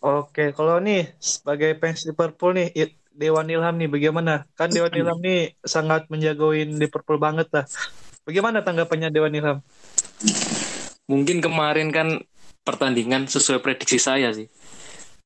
Oke, 0.00 0.44
kalau 0.56 0.80
nih 0.80 1.12
sebagai 1.20 1.76
fans 1.76 2.08
Liverpool 2.08 2.56
nih 2.56 2.72
Dewan 3.12 3.52
Ilham 3.52 3.76
nih 3.76 3.90
bagaimana? 3.92 4.48
Kan 4.56 4.72
Dewan 4.72 4.96
Ilham 4.96 5.20
nih 5.20 5.60
sangat 5.60 6.08
menjagoin 6.08 6.80
Liverpool 6.80 7.20
banget 7.20 7.52
lah. 7.52 7.66
Bagaimana 8.30 8.62
tanggapannya 8.62 9.10
Dewan 9.10 9.34
Ilham? 9.34 9.58
Mungkin 11.10 11.42
kemarin 11.42 11.90
kan 11.90 12.22
pertandingan 12.62 13.26
sesuai 13.26 13.58
prediksi 13.58 13.98
saya 13.98 14.30
sih. 14.30 14.46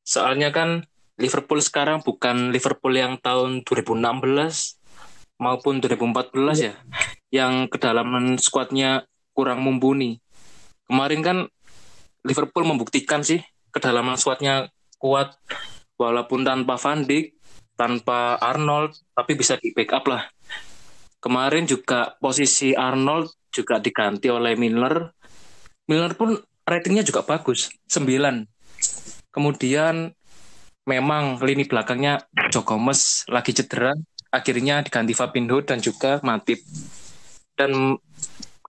Soalnya 0.01 0.49
kan 0.57 0.89
Liverpool 1.21 1.61
sekarang 1.61 2.01
bukan 2.01 2.49
Liverpool 2.49 2.97
yang 2.97 3.21
tahun 3.21 3.61
2016 3.69 4.01
maupun 5.37 5.85
2014 5.85 6.65
ya, 6.65 6.73
yang 7.29 7.69
kedalaman 7.69 8.41
skuadnya 8.41 9.05
kurang 9.37 9.61
mumpuni. 9.61 10.25
Kemarin 10.89 11.21
kan 11.21 11.39
Liverpool 12.25 12.65
membuktikan 12.65 13.21
sih 13.21 13.45
kedalaman 13.69 14.17
skuadnya 14.17 14.73
kuat 14.97 15.37
walaupun 16.01 16.41
tanpa 16.41 16.81
Van 16.81 17.05
Dijk, 17.05 17.37
tanpa 17.77 18.41
Arnold, 18.41 18.97
tapi 19.13 19.37
bisa 19.37 19.61
di 19.61 19.77
backup 19.77 20.09
lah. 20.09 20.25
Kemarin 21.25 21.65
juga 21.65 22.21
posisi 22.21 22.77
Arnold 22.77 23.33
juga 23.49 23.81
diganti 23.81 24.29
oleh 24.29 24.61
Milner. 24.61 25.09
Milner 25.89 26.13
pun 26.21 26.37
ratingnya 26.69 27.01
juga 27.01 27.25
bagus, 27.25 27.73
9. 27.89 28.45
Kemudian 29.33 30.13
memang 30.85 31.41
lini 31.41 31.65
belakangnya 31.65 32.29
Joe 32.53 32.61
Gomez 32.61 33.25
lagi 33.33 33.57
cedera, 33.57 33.97
akhirnya 34.29 34.85
diganti 34.85 35.17
Fabinho 35.17 35.65
dan 35.65 35.81
juga 35.81 36.21
Matip. 36.21 36.61
Dan 37.57 37.97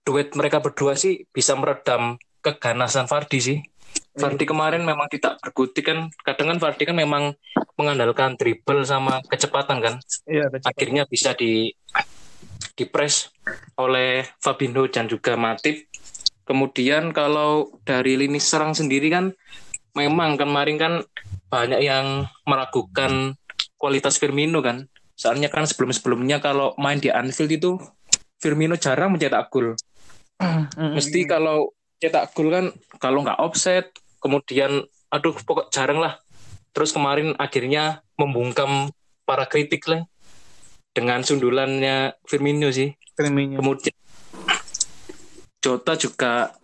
duet 0.07 0.31
mereka 0.39 0.63
berdua 0.63 0.95
sih 0.95 1.27
bisa 1.35 1.59
meredam 1.59 2.15
keganasan 2.39 3.03
Vardy 3.11 3.39
sih. 3.43 3.59
Vardy 4.15 4.47
kemarin 4.47 4.87
memang 4.87 5.11
tidak 5.11 5.43
berkutik 5.43 5.91
kan, 5.91 6.07
kadang 6.23 6.55
kan 6.55 6.59
Vardy 6.63 6.87
kan 6.87 6.95
memang 6.95 7.35
mengandalkan 7.75 8.39
dribble 8.39 8.87
sama 8.87 9.19
kecepatan 9.27 9.83
kan 9.83 9.99
Iya, 10.23 10.47
kecepatan. 10.47 10.71
akhirnya 10.71 11.03
bisa 11.03 11.35
di 11.35 11.75
dipres 12.75 13.31
oleh 13.79 14.27
Fabinho 14.43 14.85
dan 14.91 15.07
juga 15.07 15.39
Matip. 15.39 15.87
Kemudian 16.45 17.09
kalau 17.15 17.73
dari 17.87 18.19
lini 18.19 18.37
serang 18.37 18.77
sendiri 18.77 19.09
kan 19.09 19.33
memang 19.97 20.37
kemarin 20.37 20.77
kan 20.77 20.93
banyak 21.49 21.81
yang 21.81 22.29
meragukan 22.45 23.33
kualitas 23.79 24.21
Firmino 24.21 24.61
kan. 24.61 24.85
Soalnya 25.15 25.47
kan 25.47 25.63
sebelum-sebelumnya 25.65 26.43
kalau 26.43 26.75
main 26.77 26.99
di 26.99 27.09
Anfield 27.09 27.49
itu 27.49 27.71
Firmino 28.37 28.75
jarang 28.75 29.15
mencetak 29.15 29.47
gol. 29.49 29.73
Mesti 30.75 31.23
kalau 31.25 31.71
cetak 31.97 32.35
gol 32.35 32.51
kan 32.51 32.65
kalau 32.99 33.23
nggak 33.23 33.39
offset, 33.39 33.89
kemudian 34.19 34.83
aduh 35.09 35.33
pokok 35.33 35.71
jarang 35.71 36.03
lah. 36.03 36.19
Terus 36.75 36.91
kemarin 36.91 37.33
akhirnya 37.39 38.03
membungkam 38.19 38.91
para 39.23 39.47
kritik 39.47 39.87
lah 39.87 40.03
dengan 40.95 41.19
sundulannya 41.21 42.15
Firmino 42.23 42.71
sih. 42.71 42.95
Firmino. 43.19 43.59
Kemudian 43.59 43.95
Jota 45.59 45.93
juga 45.99 46.55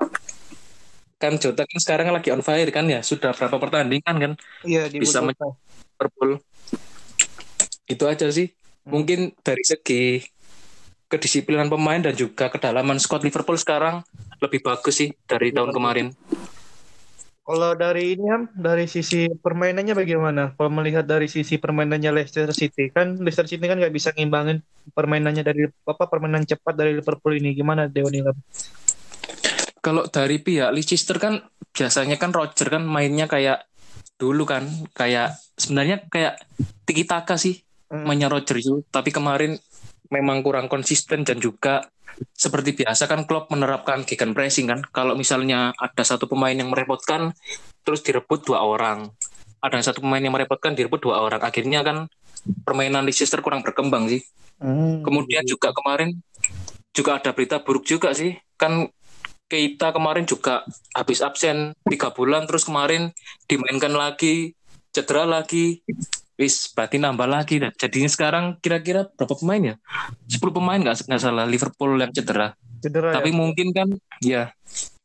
kan 1.20 1.38
Jota 1.38 1.68
kan 1.68 1.80
sekarang 1.82 2.08
lagi 2.16 2.34
on 2.34 2.42
fire 2.42 2.70
kan 2.74 2.88
ya 2.90 3.04
sudah 3.06 3.36
berapa 3.36 3.58
pertandingan 3.62 4.16
kan 4.18 4.32
Iya, 4.66 4.90
di 4.90 5.04
bisa. 5.04 5.22
Liverpool 5.22 6.42
itu 7.86 8.04
aja 8.08 8.26
sih 8.34 8.50
mungkin 8.88 9.36
dari 9.46 9.62
segi 9.62 10.26
kedisiplinan 11.06 11.70
pemain 11.70 12.02
dan 12.02 12.16
juga 12.18 12.50
kedalaman 12.50 12.98
squad 12.98 13.22
Liverpool 13.22 13.60
sekarang 13.60 14.02
lebih 14.42 14.66
bagus 14.66 14.98
sih 14.98 15.14
dari 15.30 15.54
tahun 15.54 15.70
kemarin 15.76 16.08
Kalau 17.42 17.74
dari 17.74 18.16
ini 18.16 18.26
Ham, 18.30 18.54
dari 18.54 18.86
sisi 18.86 19.26
permainannya 19.28 19.98
bagaimana? 19.98 20.54
Kalau 20.54 20.70
melihat 20.70 21.04
dari 21.04 21.26
sisi 21.26 21.58
permainannya 21.58 22.14
Leicester 22.14 22.54
City, 22.54 22.94
kan 22.94 23.18
Leicester 23.18 23.50
City 23.50 23.66
kan 23.66 23.82
nggak 23.82 23.92
bisa 23.92 24.14
ngimbangin 24.14 24.62
permainannya 24.94 25.42
dari 25.42 25.66
apa 25.66 26.06
permainan 26.06 26.46
cepat 26.46 26.78
dari 26.78 26.96
Liverpool 26.96 27.34
ini. 27.34 27.58
Gimana 27.58 27.90
Dewan 27.90 28.14
Ilham? 28.14 28.38
kalau 29.82 30.06
dari 30.06 30.38
pihak 30.38 30.70
Leicester 30.72 31.18
kan 31.18 31.42
biasanya 31.74 32.16
kan 32.22 32.30
Roger 32.30 32.70
kan 32.70 32.86
mainnya 32.86 33.26
kayak 33.26 33.66
dulu 34.16 34.46
kan 34.46 34.70
kayak 34.94 35.34
sebenarnya 35.58 36.06
kayak 36.06 36.38
tiki 36.86 37.04
taka 37.10 37.36
sih 37.36 37.66
Hmm. 37.92 38.08
mainnya 38.08 38.32
Roger 38.32 38.56
itu 38.56 38.88
tapi 38.88 39.12
kemarin 39.12 39.60
memang 40.08 40.40
kurang 40.48 40.72
konsisten 40.72 41.28
dan 41.28 41.44
juga 41.44 41.84
seperti 42.36 42.74
biasa 42.78 43.06
kan 43.06 43.26
Klopp 43.26 43.52
menerapkan 43.54 44.04
gegen 44.08 44.34
pressing 44.34 44.70
kan. 44.70 44.82
Kalau 44.90 45.14
misalnya 45.14 45.76
ada 45.78 46.04
satu 46.04 46.26
pemain 46.26 46.54
yang 46.54 46.70
merepotkan 46.70 47.36
terus 47.86 48.02
direbut 48.02 48.46
dua 48.46 48.64
orang. 48.64 49.10
Ada 49.62 49.94
satu 49.94 50.02
pemain 50.02 50.22
yang 50.22 50.34
merepotkan 50.34 50.74
direbut 50.74 51.02
dua 51.02 51.22
orang. 51.22 51.42
Akhirnya 51.42 51.86
kan 51.86 52.10
permainan 52.66 53.06
Leicester 53.06 53.42
kurang 53.46 53.62
berkembang 53.62 54.10
sih. 54.10 54.22
Hmm. 54.62 55.06
Kemudian 55.06 55.46
juga 55.46 55.74
kemarin 55.74 56.18
juga 56.92 57.22
ada 57.22 57.32
berita 57.34 57.62
buruk 57.62 57.86
juga 57.86 58.14
sih. 58.14 58.38
Kan 58.58 58.90
Keita 59.52 59.92
kemarin 59.92 60.24
juga 60.24 60.64
habis 60.96 61.20
absen 61.20 61.76
tiga 61.84 62.16
bulan 62.16 62.48
terus 62.48 62.64
kemarin 62.64 63.12
dimainkan 63.52 63.92
lagi 63.92 64.56
cedera 64.96 65.28
lagi 65.28 65.84
wis 66.42 66.74
berarti 66.74 66.98
nambah 66.98 67.30
lagi 67.30 67.62
dah. 67.62 67.70
jadinya 67.78 68.10
sekarang 68.10 68.58
kira-kira 68.58 69.06
berapa 69.14 69.38
pemain 69.38 69.62
ya? 69.62 69.76
10 70.26 70.42
pemain 70.50 70.82
nggak 70.82 71.06
nggak 71.06 71.22
salah 71.22 71.46
Liverpool 71.46 72.02
yang 72.02 72.10
cedera. 72.10 72.58
Cedera 72.82 73.14
tapi 73.14 73.30
ya? 73.30 73.38
mungkin 73.38 73.68
kan 73.70 73.88
ya 74.26 74.44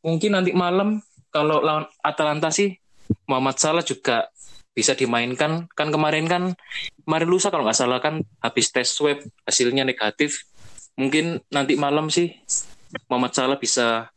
mungkin 0.00 0.32
nanti 0.32 0.56
malam 0.56 1.04
kalau 1.28 1.60
lawan 1.60 1.84
Atalanta 2.00 2.48
sih 2.48 2.72
Muhammad 3.28 3.60
Salah 3.60 3.84
juga 3.84 4.32
bisa 4.72 4.96
dimainkan. 4.96 5.68
Kan 5.76 5.92
kemarin 5.92 6.24
kan 6.24 6.56
kemarin 7.04 7.28
lusa 7.28 7.52
kalau 7.52 7.68
nggak 7.68 7.76
salah 7.76 8.00
kan 8.00 8.24
habis 8.40 8.72
tes 8.72 8.88
swab 8.88 9.20
hasilnya 9.44 9.84
negatif. 9.84 10.48
Mungkin 10.96 11.44
nanti 11.52 11.76
malam 11.76 12.08
sih 12.08 12.32
Muhammad 13.12 13.36
Salah 13.36 13.60
bisa 13.60 14.08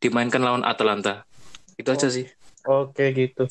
dimainkan 0.00 0.40
lawan 0.40 0.64
Atalanta. 0.64 1.28
Itu 1.76 1.92
aja 1.92 2.08
sih 2.08 2.24
Oke 2.64 3.12
gitu. 3.12 3.44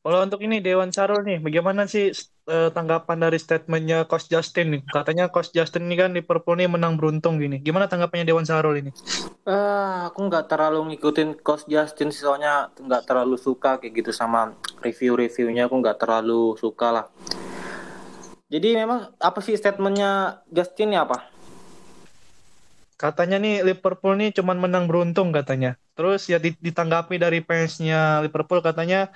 Kalau 0.00 0.22
untuk 0.22 0.40
ini 0.46 0.62
Dewan 0.62 0.94
Sarul 0.94 1.26
nih, 1.26 1.42
bagaimana 1.42 1.90
sih 1.90 2.14
eh, 2.46 2.70
tanggapan 2.70 3.18
dari 3.18 3.36
statementnya 3.36 4.06
Coach 4.06 4.30
Justin 4.30 4.78
nih? 4.78 4.80
Katanya 4.86 5.26
Coach 5.26 5.50
Justin 5.50 5.90
ini 5.90 5.98
kan 5.98 6.14
Liverpool 6.14 6.54
nih 6.54 6.70
menang 6.70 6.94
beruntung 6.94 7.42
gini. 7.42 7.58
Gimana 7.58 7.90
tanggapannya 7.90 8.22
Dewan 8.22 8.46
Sarul 8.46 8.78
ini? 8.78 8.94
Ah, 9.42 10.06
aku 10.08 10.22
nggak 10.22 10.46
terlalu 10.46 10.94
ngikutin 10.94 11.42
Coach 11.42 11.66
Justin 11.66 12.14
soalnya 12.14 12.70
nggak 12.78 13.10
terlalu 13.10 13.34
suka 13.34 13.82
kayak 13.82 14.06
gitu 14.06 14.14
sama 14.14 14.54
review-reviewnya 14.80 15.66
aku 15.66 15.74
nggak 15.82 15.98
terlalu 15.98 16.54
suka 16.54 16.88
lah. 16.94 17.06
Jadi 18.50 18.78
memang 18.78 19.14
apa 19.18 19.38
sih 19.42 19.58
statementnya 19.58 20.42
Justin 20.46 20.94
ya 20.94 21.10
apa? 21.10 21.26
Katanya 22.94 23.42
nih 23.42 23.66
Liverpool 23.66 24.14
nih 24.14 24.30
cuman 24.30 24.62
menang 24.62 24.84
beruntung 24.86 25.34
katanya. 25.34 25.74
Terus 26.00 26.32
ya 26.32 26.40
di- 26.40 26.56
ditanggapi 26.56 27.20
dari 27.20 27.44
fansnya 27.44 28.24
Liverpool 28.24 28.64
katanya 28.64 29.12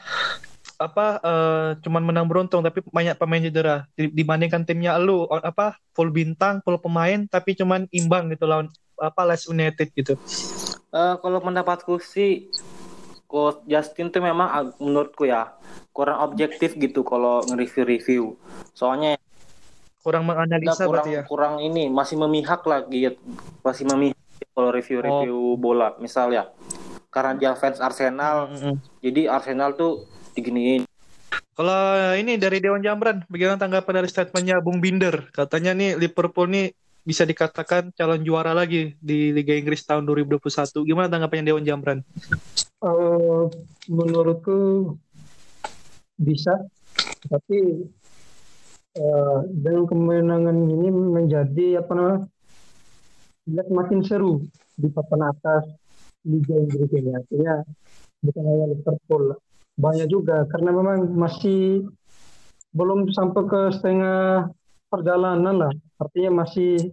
apa 0.76 1.16
eh, 1.24 1.68
cuman 1.80 2.02
menang 2.04 2.28
beruntung 2.28 2.60
tapi 2.60 2.84
banyak 2.84 3.16
pemain 3.16 3.40
cedera 3.40 3.88
Di- 3.96 4.12
dibandingkan 4.12 4.68
timnya 4.68 5.00
lu 5.00 5.24
apa 5.32 5.80
full 5.96 6.12
bintang 6.12 6.60
full 6.60 6.76
pemain 6.76 7.24
tapi 7.24 7.56
cuman 7.56 7.88
imbang 7.88 8.28
gitu 8.36 8.44
lawan 8.44 8.68
apa 9.00 9.20
Leeds 9.24 9.48
United 9.48 9.96
gitu. 9.96 10.20
Eh, 10.92 11.14
kalau 11.24 11.40
pendapatku 11.40 11.96
sih 12.04 12.52
Coach 13.24 13.64
Justin 13.64 14.12
tuh 14.12 14.20
memang 14.20 14.76
menurutku 14.76 15.24
ya 15.24 15.56
kurang 15.96 16.20
objektif 16.20 16.76
gitu 16.76 17.00
kalau 17.00 17.40
nge-review-review. 17.48 18.36
Soalnya 18.76 19.16
Kurang 20.04 20.28
menganalisa 20.28 20.84
kurang 20.84 20.92
berarti 20.92 21.10
ya. 21.16 21.22
kurang 21.24 21.54
ini 21.64 21.88
masih 21.88 22.20
memihak 22.20 22.60
lagi 22.68 23.16
masih 23.64 23.88
memihak 23.88 24.20
kalau 24.52 24.68
review-review 24.68 25.56
bola 25.56 25.96
misal 25.96 26.28
ya 26.28 26.44
karena 27.14 27.38
dia 27.38 27.50
fans 27.54 27.78
Arsenal 27.78 28.50
Mm-mm. 28.50 28.76
jadi 28.98 29.30
Arsenal 29.30 29.78
tuh 29.78 30.10
diginiin 30.34 30.82
Kalau 31.54 32.10
ini 32.18 32.34
dari 32.34 32.58
Dewan 32.58 32.82
Jambran, 32.82 33.22
bagaimana 33.30 33.54
tanggapan 33.54 34.02
dari 34.02 34.10
statementnya 34.10 34.58
Bung 34.58 34.82
Binder? 34.82 35.30
Katanya 35.30 35.70
nih 35.70 35.94
Liverpool 35.94 36.50
nih 36.50 36.74
bisa 37.06 37.22
dikatakan 37.22 37.94
calon 37.94 38.26
juara 38.26 38.50
lagi 38.50 38.98
di 38.98 39.30
Liga 39.30 39.54
Inggris 39.54 39.86
tahun 39.86 40.02
2021. 40.02 40.40
Gimana 40.82 41.06
tanggapannya 41.06 41.46
Dewan 41.46 41.62
Jambran? 41.62 42.02
Eh, 42.82 43.44
menurutku 43.86 44.92
bisa, 46.18 46.58
tapi 47.30 47.86
eh, 48.98 49.38
dengan 49.52 49.84
kemenangan 49.86 50.56
ini 50.58 50.88
menjadi 50.90 51.84
apa 51.84 51.92
namanya, 51.94 52.20
lihat 53.46 53.68
makin 53.68 54.00
seru 54.02 54.42
di 54.74 54.88
papan 54.90 55.28
atas 55.30 55.70
Liga 56.24 56.54
Inggris 56.56 56.90
ini. 56.92 57.10
Artinya 57.12 57.54
bukan 58.24 58.44
hanya 58.48 58.66
Liverpool, 58.72 59.24
banyak 59.76 60.08
juga 60.08 60.48
karena 60.48 60.70
memang 60.72 61.12
masih 61.12 61.84
belum 62.74 63.12
sampai 63.14 63.42
ke 63.46 63.60
setengah 63.76 64.50
perjalanan 64.90 65.68
lah. 65.68 65.72
Artinya 66.00 66.42
masih 66.44 66.90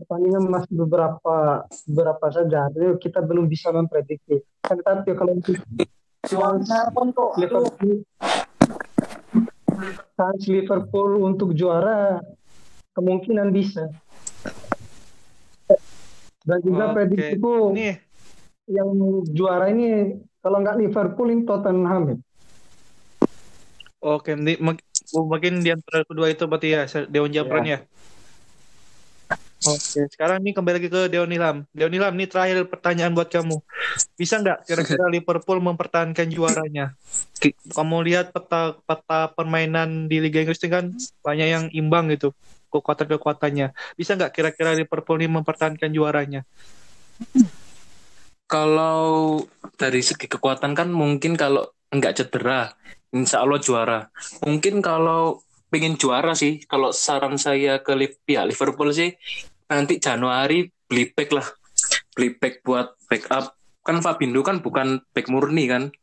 pertandingan 0.00 0.48
masih 0.48 0.72
beberapa 0.74 1.68
beberapa 1.86 2.26
saja. 2.32 2.66
Jadi 2.72 2.96
kita 2.98 3.20
belum 3.20 3.46
bisa 3.46 3.70
memprediksi. 3.70 4.40
Kan 4.64 4.80
Tapi 4.80 5.12
kalau 5.12 5.36
untuk 5.36 5.56
Liverpool 7.36 8.04
Liverpool 10.48 11.10
untuk 11.24 11.56
juara 11.56 12.20
kemungkinan 12.96 13.48
bisa. 13.52 13.88
Dan 16.40 16.58
juga 16.64 16.90
Oke. 16.90 16.94
prediksiku 16.96 17.76
yang 18.68 18.88
juara 19.30 19.72
ini 19.72 20.20
kalau 20.40 20.60
nggak 20.60 20.78
Liverpool 20.80 21.28
ini 21.32 21.42
Tottenham. 21.44 22.02
ya. 22.08 22.16
oke, 24.00 24.32
di, 24.40 24.56
mak- 24.60 24.84
mungkin 25.12 25.60
di 25.60 25.70
antara 25.72 26.04
kedua 26.04 26.32
itu 26.32 26.44
berarti 26.48 26.68
ya 26.72 26.82
Dewan 27.08 27.32
Jambran 27.32 27.64
ya. 27.64 27.78
Oke, 29.60 30.08
sekarang 30.08 30.40
nih 30.40 30.56
kembali 30.56 30.74
lagi 30.80 30.88
ke 30.88 31.12
Dewan 31.12 31.36
Ilham. 31.36 31.56
Dewan 31.76 31.92
Ilham, 31.92 32.14
ini 32.16 32.24
terakhir 32.24 32.64
pertanyaan 32.64 33.12
buat 33.12 33.28
kamu. 33.28 33.60
Bisa 34.16 34.40
nggak 34.40 34.64
kira-kira 34.64 35.04
Liverpool 35.12 35.60
mempertahankan 35.60 36.32
juaranya? 36.32 36.96
Kamu 37.68 38.00
lihat 38.00 38.32
peta 38.32 38.80
peta 38.88 39.28
permainan 39.36 40.08
di 40.08 40.16
Liga 40.24 40.40
Inggris 40.40 40.64
ini 40.64 40.72
kan 40.72 40.84
banyak 41.20 41.48
yang 41.52 41.64
imbang 41.76 42.08
gitu 42.08 42.32
kekuatan-kekuatannya. 42.72 43.76
Bisa 44.00 44.16
nggak 44.16 44.32
kira-kira 44.32 44.72
Liverpool 44.72 45.20
ini 45.20 45.28
mempertahankan 45.28 45.92
juaranya? 45.92 46.48
Kalau 48.50 49.38
dari 49.78 50.02
segi 50.02 50.26
kekuatan 50.26 50.74
kan 50.74 50.90
mungkin 50.90 51.38
kalau 51.38 51.70
nggak 51.94 52.18
cedera 52.18 52.74
insya 53.14 53.46
Allah 53.46 53.62
juara. 53.62 54.00
Mungkin 54.42 54.82
kalau 54.82 55.46
pengen 55.70 55.94
juara 55.94 56.34
sih 56.34 56.58
kalau 56.66 56.90
saran 56.90 57.38
saya 57.38 57.78
ke 57.78 57.94
pihak 58.26 58.50
Liverpool 58.50 58.90
sih 58.90 59.14
nanti 59.70 60.02
Januari 60.02 60.66
beli 60.66 61.14
back 61.14 61.30
lah. 61.30 61.46
Beli 62.18 62.34
back 62.34 62.66
buat 62.66 62.98
backup. 63.06 63.54
Kan 63.86 64.02
Fabinho 64.02 64.42
kan 64.42 64.58
bukan 64.58 64.98
back 65.14 65.30
murni 65.30 65.70
kan. 65.70 65.94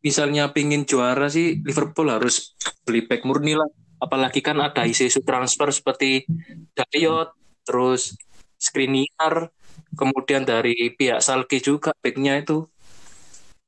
Misalnya 0.00 0.56
pengen 0.56 0.88
juara 0.88 1.28
sih 1.28 1.60
Liverpool 1.60 2.08
harus 2.08 2.56
beli 2.88 3.04
back 3.04 3.28
murni 3.28 3.60
lah. 3.60 3.68
Apalagi 4.00 4.40
kan 4.40 4.56
ada 4.60 4.88
isu-isu 4.88 5.20
transfer 5.20 5.68
seperti 5.68 6.24
Dayot 6.72 7.36
terus 7.64 8.16
Skriniar 8.56 9.52
kemudian 9.94 10.42
dari 10.44 10.74
pihak 10.94 11.18
Salke 11.22 11.58
juga 11.58 11.90
backnya 11.98 12.38
itu 12.42 12.66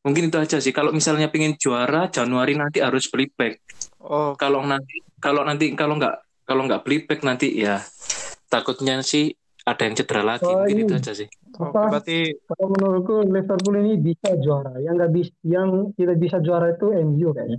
mungkin 0.07 0.31
itu 0.31 0.39
aja 0.39 0.63
sih 0.63 0.71
kalau 0.71 0.95
misalnya 0.95 1.27
pengen 1.27 1.59
juara 1.59 2.07
Januari 2.07 2.55
nanti 2.55 2.79
harus 2.83 3.11
beli 3.11 3.27
back 3.33 3.59
Oh, 4.07 4.39
kalau 4.39 4.63
nanti 4.63 5.03
kalau 5.19 5.43
nanti 5.43 5.75
kalau 5.75 5.99
nggak 5.99 6.47
kalau 6.47 6.63
nggak 6.71 6.87
beli 6.87 7.03
back 7.03 7.27
nanti 7.27 7.59
ya 7.59 7.83
takutnya 8.47 9.03
sih 9.03 9.35
ada 9.67 9.83
yang 9.83 9.99
cedera 9.99 10.23
lagi 10.23 10.47
Oh, 10.47 10.63
mungkin 10.63 10.79
ini. 10.79 10.83
itu 10.87 10.95
aja 10.95 11.11
sih 11.11 11.27
oke, 11.59 11.75
Apa? 11.75 11.91
berarti 11.91 12.39
Kalau 12.47 12.67
menurutku 12.71 13.27
Liverpool 13.27 13.83
ini 13.83 13.99
bisa 13.99 14.31
juara. 14.39 14.79
Yang 14.79 14.95
nggak 14.95 15.11
bisa, 15.11 15.33
yang 15.43 15.69
tidak 15.99 16.17
bisa 16.23 16.39
juara 16.39 16.71
itu 16.71 16.87
MU 16.95 17.35
kayaknya. 17.35 17.59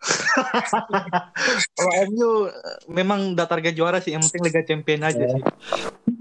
kalau 1.76 1.92
MU 2.08 2.30
memang 2.88 3.36
udah 3.36 3.44
target 3.44 3.76
juara 3.76 4.00
sih, 4.00 4.16
yang 4.16 4.24
penting 4.24 4.48
Liga 4.48 4.62
Champion 4.64 5.00
aja 5.04 5.20
Ya. 5.20 5.28
sih. 5.28 5.42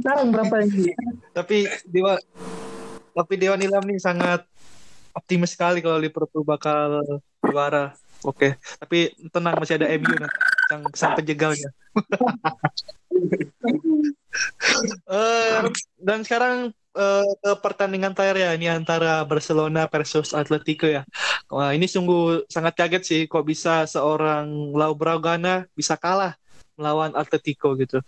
Sekarang 0.04 0.28
berapa 0.36 0.56
MU? 0.68 0.84
Tapi 1.32 1.58
Dewa 1.88 2.20
tapi 3.16 3.34
Dewan 3.36 3.60
Ilham 3.64 3.84
nih 3.88 4.00
sangat 4.00 4.44
optimis 5.12 5.56
sekali 5.56 5.80
kalau 5.80 6.00
Liverpool 6.00 6.44
bakal 6.44 7.02
juara. 7.44 7.96
Oke, 8.20 8.60
tapi 8.76 9.16
tenang 9.32 9.56
masih 9.56 9.80
ada 9.80 9.88
MU 9.96 10.12
nanti 10.12 10.40
yang 10.70 10.82
sang 10.92 11.16
penjegalnya. 11.16 11.70
Eh, 15.10 15.60
dan 16.00 16.24
sekarang 16.24 16.72
eh, 16.96 17.28
ke 17.42 17.52
pertandingan 17.62 18.14
terakhir 18.16 18.38
ya 18.42 18.50
ini 18.58 18.68
antara 18.70 19.22
Barcelona 19.26 19.86
versus 19.90 20.34
Atletico 20.34 20.90
ya. 20.90 21.06
Wah, 21.50 21.74
ini 21.74 21.86
sungguh 21.90 22.46
sangat 22.50 22.78
kaget 22.78 23.04
sih 23.06 23.22
kok 23.26 23.46
bisa 23.46 23.86
seorang 23.90 24.74
Lau 24.74 24.94
Braugana 24.94 25.66
bisa 25.74 25.98
kalah 25.98 26.38
melawan 26.80 27.12
Atletico 27.14 27.76
gitu. 27.76 28.00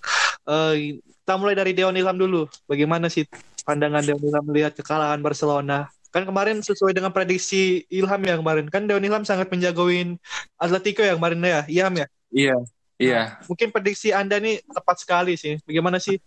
Eh, 0.47 1.03
kita 1.03 1.37
mulai 1.37 1.53
dari 1.53 1.71
Dewan 1.77 1.95
Ilham 1.99 2.17
dulu. 2.17 2.47
Bagaimana 2.65 3.11
sih 3.11 3.27
pandangan 3.67 4.01
Dewan 4.01 4.23
Ilham 4.23 4.45
melihat 4.47 4.73
kekalahan 4.73 5.19
Barcelona? 5.21 5.91
Kan 6.11 6.27
kemarin 6.27 6.59
sesuai 6.59 6.91
dengan 6.91 7.15
prediksi 7.15 7.87
Ilham 7.87 8.19
ya 8.23 8.35
kemarin. 8.35 8.67
Kan 8.67 8.89
Dewan 8.89 9.05
Ilham 9.05 9.23
sangat 9.23 9.47
menjagoin 9.47 10.19
Atletico 10.59 11.05
ya 11.05 11.15
kemarin 11.15 11.39
ya. 11.43 11.61
Ilham 11.69 11.93
ya. 12.03 12.07
iya 12.31 12.55
iya 12.95 13.21
Mungkin 13.47 13.75
prediksi 13.75 14.15
Anda 14.15 14.39
nih 14.39 14.63
tepat 14.65 15.03
sekali 15.03 15.35
sih. 15.35 15.59
Bagaimana 15.63 15.99
sih? 15.99 16.19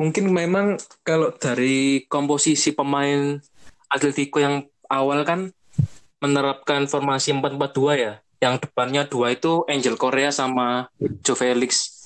Mungkin 0.00 0.32
memang 0.32 0.80
kalau 1.04 1.34
dari 1.36 2.04
komposisi 2.08 2.72
pemain 2.72 3.38
Atletico 3.92 4.40
yang 4.40 4.64
awal 4.88 5.24
kan 5.28 5.52
menerapkan 6.22 6.86
formasi 6.86 7.34
4-4-2 7.34 7.98
ya. 7.98 8.12
Yang 8.42 8.66
depannya 8.66 9.06
dua 9.06 9.34
itu 9.34 9.62
Angel 9.70 9.94
Korea 9.94 10.34
sama 10.34 10.90
Joe 11.22 11.38
Felix. 11.38 12.02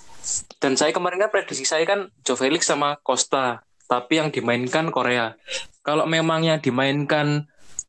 Dan 0.60 0.76
saya 0.76 0.92
kemarin 0.92 1.22
kan 1.24 1.30
prediksi 1.32 1.64
saya 1.64 1.86
kan 1.88 2.12
Joe 2.26 2.36
Felix 2.36 2.68
sama 2.68 3.00
Costa. 3.00 3.64
Tapi 3.86 4.20
yang 4.20 4.28
dimainkan 4.34 4.90
Korea. 4.90 5.38
Kalau 5.80 6.04
memang 6.04 6.42
yang 6.42 6.58
dimainkan 6.58 7.46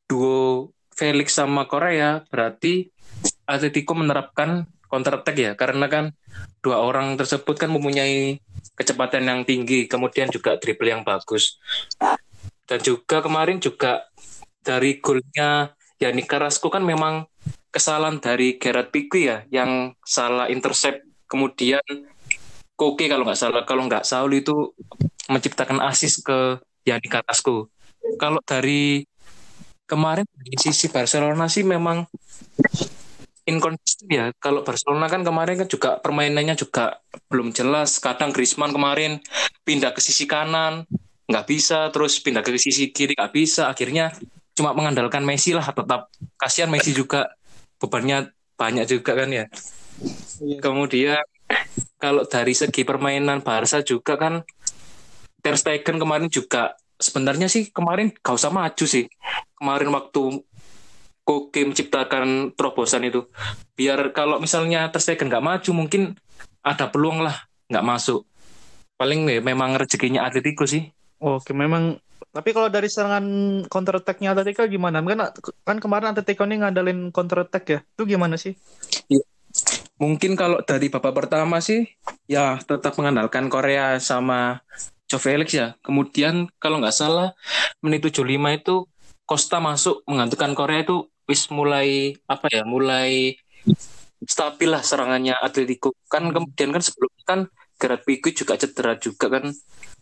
duo 0.08 0.72
Felix 0.94 1.36
sama 1.36 1.66
Korea 1.66 2.26
berarti 2.30 2.90
Atletico 3.46 3.94
menerapkan 3.98 4.70
counter 4.88 5.22
attack 5.22 5.38
ya. 5.38 5.52
Karena 5.54 5.86
kan 5.92 6.16
dua 6.64 6.82
orang 6.82 7.16
tersebut 7.16 7.56
kan 7.56 7.70
mempunyai 7.72 8.40
kecepatan 8.78 9.26
yang 9.26 9.42
tinggi, 9.44 9.86
kemudian 9.86 10.32
juga 10.32 10.58
dribble 10.58 10.90
yang 10.92 11.04
bagus. 11.06 11.58
Dan 12.68 12.80
juga 12.84 13.24
kemarin 13.24 13.64
juga 13.64 14.08
dari 14.60 15.00
golnya 15.00 15.72
Yani 15.98 16.28
Carrasco 16.28 16.70
kan 16.70 16.86
memang 16.86 17.26
kesalahan 17.74 18.22
dari 18.22 18.60
Gerard 18.62 18.94
Pique 18.94 19.24
ya 19.24 19.38
yang 19.50 19.96
salah 20.06 20.52
intercept 20.52 21.02
kemudian 21.26 21.82
Koke 22.78 23.10
kalau 23.10 23.26
nggak 23.26 23.40
salah 23.40 23.64
kalau 23.66 23.90
nggak 23.90 24.06
Saul 24.06 24.38
itu 24.38 24.78
menciptakan 25.26 25.82
asis 25.82 26.22
ke 26.22 26.62
Yani 26.86 27.08
Carrasco 27.10 27.74
kalau 28.22 28.38
dari 28.46 29.04
kemarin 29.90 30.28
di 30.38 30.56
sisi 30.60 30.92
Barcelona 30.92 31.50
sih 31.50 31.66
memang 31.66 32.06
inkonsisten 33.48 34.12
ya. 34.12 34.26
Kalau 34.38 34.62
Barcelona 34.62 35.08
kan 35.08 35.24
kemarin 35.24 35.56
kan 35.64 35.68
juga 35.72 35.90
permainannya 36.04 36.54
juga 36.60 37.00
belum 37.32 37.56
jelas. 37.56 37.98
Kadang 38.04 38.36
Griezmann 38.36 38.76
kemarin 38.76 39.24
pindah 39.64 39.96
ke 39.96 40.04
sisi 40.04 40.28
kanan 40.28 40.84
nggak 41.28 41.46
bisa, 41.48 41.88
terus 41.92 42.20
pindah 42.20 42.44
ke 42.44 42.56
sisi 42.60 42.92
kiri 42.92 43.16
nggak 43.16 43.32
bisa. 43.32 43.72
Akhirnya 43.72 44.12
cuma 44.54 44.76
mengandalkan 44.76 45.24
Messi 45.24 45.56
lah. 45.56 45.64
Tetap 45.64 46.12
kasihan 46.36 46.68
Messi 46.68 46.92
juga 46.92 47.32
bebannya 47.80 48.36
banyak 48.60 48.86
juga 48.86 49.16
kan 49.16 49.32
ya. 49.32 49.46
Iya. 50.44 50.60
Kemudian 50.60 51.24
kalau 51.98 52.28
dari 52.28 52.54
segi 52.54 52.84
permainan 52.84 53.42
Barca 53.42 53.82
juga 53.82 54.20
kan 54.20 54.44
Ter 55.42 55.56
Stegen 55.56 55.98
kemarin 55.98 56.28
juga 56.28 56.76
sebenarnya 57.00 57.48
sih 57.48 57.70
kemarin 57.72 58.12
gak 58.12 58.36
usah 58.36 58.52
maju 58.52 58.86
sih. 58.86 59.08
Kemarin 59.58 59.90
waktu 59.94 60.44
Koke 61.28 61.68
menciptakan 61.68 62.56
terobosan 62.56 63.04
itu. 63.04 63.28
Biar 63.76 64.16
kalau 64.16 64.40
misalnya 64.40 64.88
Ter 64.88 65.04
Stegen 65.04 65.28
nggak 65.28 65.44
maju 65.44 65.72
mungkin 65.76 66.16
ada 66.64 66.88
peluang 66.88 67.20
lah 67.20 67.36
nggak 67.68 67.84
masuk. 67.84 68.24
Paling 68.96 69.28
nih 69.28 69.44
memang 69.44 69.76
rezekinya 69.76 70.24
Atletico 70.24 70.64
sih. 70.64 70.88
Oke, 71.20 71.52
memang 71.52 72.00
tapi 72.32 72.54
kalau 72.56 72.72
dari 72.72 72.88
serangan 72.88 73.26
counter 73.68 74.00
attack-nya 74.00 74.32
Atletico 74.32 74.64
gimana? 74.72 75.04
Kan 75.04 75.20
kan 75.68 75.78
kemarin 75.84 76.16
Atletico 76.16 76.48
ini 76.48 76.64
ngandalin 76.64 77.12
counter 77.12 77.44
attack 77.44 77.64
ya. 77.68 77.80
Itu 77.84 78.08
gimana 78.08 78.40
sih? 78.40 78.56
Ya. 79.12 79.20
Mungkin 80.00 80.40
kalau 80.40 80.62
dari 80.64 80.88
babak 80.88 81.12
pertama 81.12 81.60
sih 81.60 81.90
ya 82.30 82.62
tetap 82.62 82.96
mengandalkan 82.96 83.52
Korea 83.52 84.00
sama 84.00 84.64
Joe 85.12 85.20
Felix 85.20 85.52
ya. 85.52 85.76
Kemudian 85.84 86.48
kalau 86.62 86.80
nggak 86.80 86.96
salah 86.96 87.36
menit 87.84 88.06
75 88.06 88.24
itu 88.54 88.88
Costa 89.28 89.60
masuk 89.60 90.08
menggantikan 90.08 90.56
Korea 90.56 90.88
itu 90.88 91.10
wis 91.28 91.52
mulai 91.52 92.16
apa 92.26 92.48
ya 92.50 92.64
mulai 92.64 93.36
stabil 94.24 94.70
lah 94.72 94.82
serangannya 94.82 95.38
Atletico. 95.38 95.94
Kan 96.10 96.32
kemudian 96.34 96.74
kan 96.74 96.82
sebelumnya 96.82 97.24
kan 97.28 97.40
Gerard 97.78 98.04
Pique 98.08 98.34
juga 98.34 98.58
cedera 98.58 98.98
juga 98.98 99.30
kan. 99.30 99.54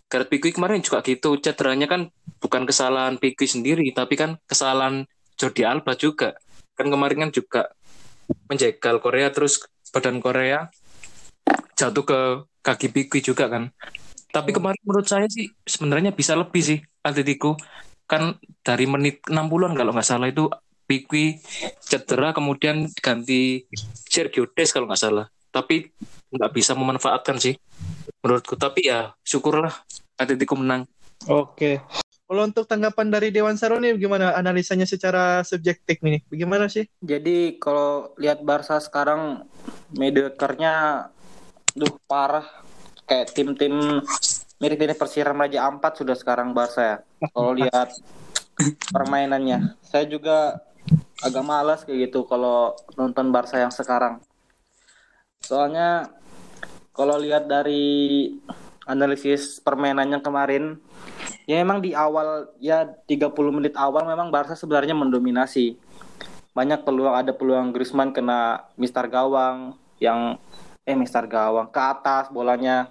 Gerard 0.06 0.30
Pique 0.30 0.54
kemarin 0.54 0.80
juga 0.86 1.02
gitu 1.02 1.36
cederanya 1.42 1.90
kan 1.90 2.14
bukan 2.40 2.64
kesalahan 2.70 3.18
Pique 3.18 3.50
sendiri 3.50 3.90
tapi 3.92 4.16
kan 4.16 4.38
kesalahan 4.46 5.10
Jordi 5.36 5.66
Alba 5.68 5.98
juga. 5.98 6.38
Kan 6.78 6.94
kemarin 6.94 7.28
kan 7.28 7.32
juga 7.34 7.62
menjegal 8.48 9.02
Korea 9.02 9.34
terus 9.34 9.60
badan 9.92 10.22
Korea 10.22 10.70
jatuh 11.76 12.06
ke 12.08 12.20
kaki 12.64 12.88
Pique 12.94 13.20
juga 13.20 13.52
kan. 13.52 13.74
Tapi 14.32 14.52
hmm. 14.52 14.58
kemarin 14.58 14.82
menurut 14.86 15.08
saya 15.08 15.28
sih 15.28 15.52
sebenarnya 15.66 16.16
bisa 16.16 16.38
lebih 16.38 16.64
sih 16.64 16.80
Atletico. 17.04 17.60
Kan 18.06 18.38
dari 18.62 18.86
menit 18.86 19.26
60-an 19.26 19.74
kalau 19.74 19.92
nggak 19.92 20.06
salah 20.06 20.30
itu 20.30 20.46
Piqui 20.86 21.42
cedera 21.82 22.32
kemudian 22.32 22.90
ganti 23.02 23.66
Sergio 24.06 24.46
Des 24.54 24.70
kalau 24.70 24.86
nggak 24.86 25.02
salah. 25.02 25.26
Tapi 25.50 25.90
nggak 26.30 26.52
bisa 26.54 26.78
memanfaatkan 26.78 27.42
sih 27.42 27.58
menurutku. 28.22 28.58
Tapi 28.58 28.90
ya 28.90 29.14
syukurlah 29.26 29.74
Atletico 30.18 30.56
menang. 30.56 30.86
Oke. 31.26 31.82
Kalau 32.26 32.42
untuk 32.42 32.66
tanggapan 32.66 33.14
dari 33.14 33.30
Dewan 33.30 33.54
Saro 33.54 33.78
nih 33.78 34.02
gimana 34.02 34.34
analisanya 34.34 34.90
secara 34.90 35.46
subjektif 35.46 36.02
nih 36.02 36.26
bagaimana 36.26 36.66
sih? 36.66 36.90
Jadi 36.98 37.62
kalau 37.62 38.18
lihat 38.18 38.42
Barca 38.42 38.82
sekarang 38.82 39.46
mediocre-nya 39.94 41.06
duh 41.78 41.94
parah. 42.10 42.66
Kayak 43.06 43.38
tim-tim 43.38 44.02
mirip-mirip 44.58 44.98
Persiram 44.98 45.38
Raja 45.38 45.70
Ampat 45.70 46.02
sudah 46.02 46.18
sekarang 46.18 46.58
Barca 46.58 46.82
ya. 46.82 46.98
Kalau 47.30 47.54
lihat 47.54 47.94
permainannya, 48.96 49.78
saya 49.86 50.10
juga 50.10 50.58
agak 51.24 51.44
malas 51.46 51.88
kayak 51.88 52.10
gitu 52.12 52.28
kalau 52.28 52.76
nonton 53.00 53.32
Barca 53.32 53.56
yang 53.56 53.72
sekarang. 53.72 54.20
Soalnya 55.40 56.12
kalau 56.92 57.16
lihat 57.20 57.48
dari 57.48 58.34
analisis 58.88 59.60
permainannya 59.64 60.20
kemarin, 60.20 60.80
ya 61.46 61.62
memang 61.62 61.80
di 61.80 61.96
awal 61.96 62.52
ya 62.60 62.88
30 63.08 63.32
menit 63.52 63.76
awal 63.80 64.04
memang 64.04 64.34
Barca 64.34 64.58
sebenarnya 64.58 64.98
mendominasi. 64.98 65.78
Banyak 66.56 66.88
peluang 66.88 67.16
ada 67.16 67.36
peluang 67.36 67.76
Griezmann 67.76 68.16
kena 68.16 68.72
Mister 68.80 69.08
Gawang 69.12 69.76
yang 70.00 70.40
eh 70.88 70.96
Mister 70.96 71.28
Gawang 71.28 71.68
ke 71.72 71.82
atas 71.82 72.32
bolanya 72.32 72.88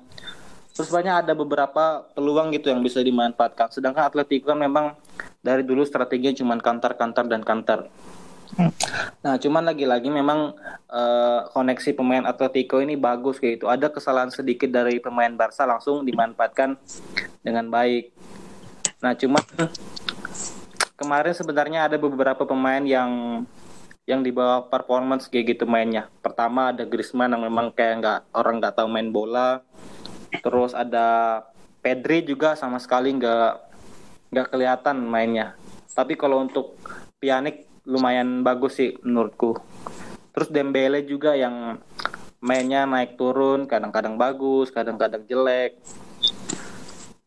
terus 0.75 0.91
banyak 0.91 1.23
ada 1.23 1.33
beberapa 1.39 2.03
peluang 2.19 2.51
gitu 2.51 2.75
yang 2.75 2.83
bisa 2.83 2.99
dimanfaatkan 2.99 3.71
sedangkan 3.71 4.11
Atletico 4.11 4.51
kan 4.51 4.59
memang 4.59 4.99
dari 5.39 5.63
dulu 5.63 5.87
strateginya 5.87 6.35
cuma 6.35 6.59
kantor-kantor 6.59 7.25
dan 7.31 7.47
kantor 7.47 7.87
Nah, 9.25 9.35
cuman 9.41 9.65
lagi-lagi 9.67 10.09
memang 10.13 10.55
uh, 10.91 11.41
koneksi 11.51 11.91
pemain 11.97 12.25
Atletico 12.29 12.79
ini 12.79 12.95
bagus 12.95 13.41
kayak 13.41 13.63
itu. 13.63 13.67
Ada 13.67 13.91
kesalahan 13.91 14.31
sedikit 14.31 14.71
dari 14.71 15.01
pemain 15.03 15.33
Barca 15.33 15.65
langsung 15.67 16.05
dimanfaatkan 16.07 16.77
dengan 17.43 17.67
baik. 17.73 18.15
Nah, 19.03 19.13
cuman 19.17 19.43
kemarin 20.95 21.35
sebenarnya 21.35 21.81
ada 21.91 21.97
beberapa 21.99 22.47
pemain 22.47 22.83
yang 22.85 23.43
yang 24.05 24.21
di 24.21 24.29
bawah 24.29 24.69
performance 24.69 25.33
kayak 25.33 25.57
gitu 25.57 25.65
mainnya. 25.65 26.13
Pertama 26.21 26.73
ada 26.73 26.85
Griezmann 26.85 27.33
yang 27.33 27.45
memang 27.45 27.73
kayak 27.73 27.95
nggak 28.05 28.21
orang 28.37 28.61
nggak 28.61 28.77
tahu 28.77 28.89
main 28.89 29.09
bola. 29.09 29.65
Terus 30.45 30.77
ada 30.77 31.41
Pedri 31.81 32.25
juga 32.25 32.57
sama 32.57 32.77
sekali 32.81 33.17
nggak 33.17 33.53
nggak 34.33 34.49
kelihatan 34.53 35.01
mainnya. 35.09 35.57
Tapi 35.97 36.21
kalau 36.21 36.45
untuk 36.45 36.77
Pjanic 37.17 37.74
lumayan 37.85 38.41
bagus 38.41 38.81
sih 38.81 38.97
menurutku. 39.05 39.61
Terus 40.35 40.49
Dembele 40.51 41.05
juga 41.07 41.37
yang 41.37 41.79
mainnya 42.45 42.85
naik 42.85 43.17
turun, 43.17 43.65
kadang-kadang 43.65 44.19
bagus, 44.19 44.69
kadang-kadang 44.69 45.25
jelek. 45.25 45.79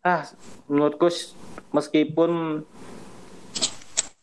Ah, 0.05 0.27
menurutku 0.69 1.09
meskipun 1.73 2.61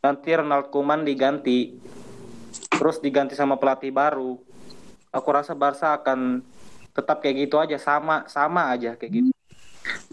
nanti 0.05 0.31
Ronald 0.37 0.69
Koeman 0.69 1.03
diganti, 1.03 1.81
terus 2.69 3.01
diganti 3.01 3.33
sama 3.33 3.57
pelatih 3.57 3.91
baru, 3.91 4.37
aku 5.15 5.29
rasa 5.33 5.57
Barca 5.57 5.97
akan 5.97 6.45
tetap 6.95 7.25
kayak 7.25 7.49
gitu 7.49 7.57
aja 7.59 7.81
sama 7.81 8.29
sama 8.31 8.71
aja 8.71 8.95
kayak 8.95 9.13
gitu. 9.23 9.31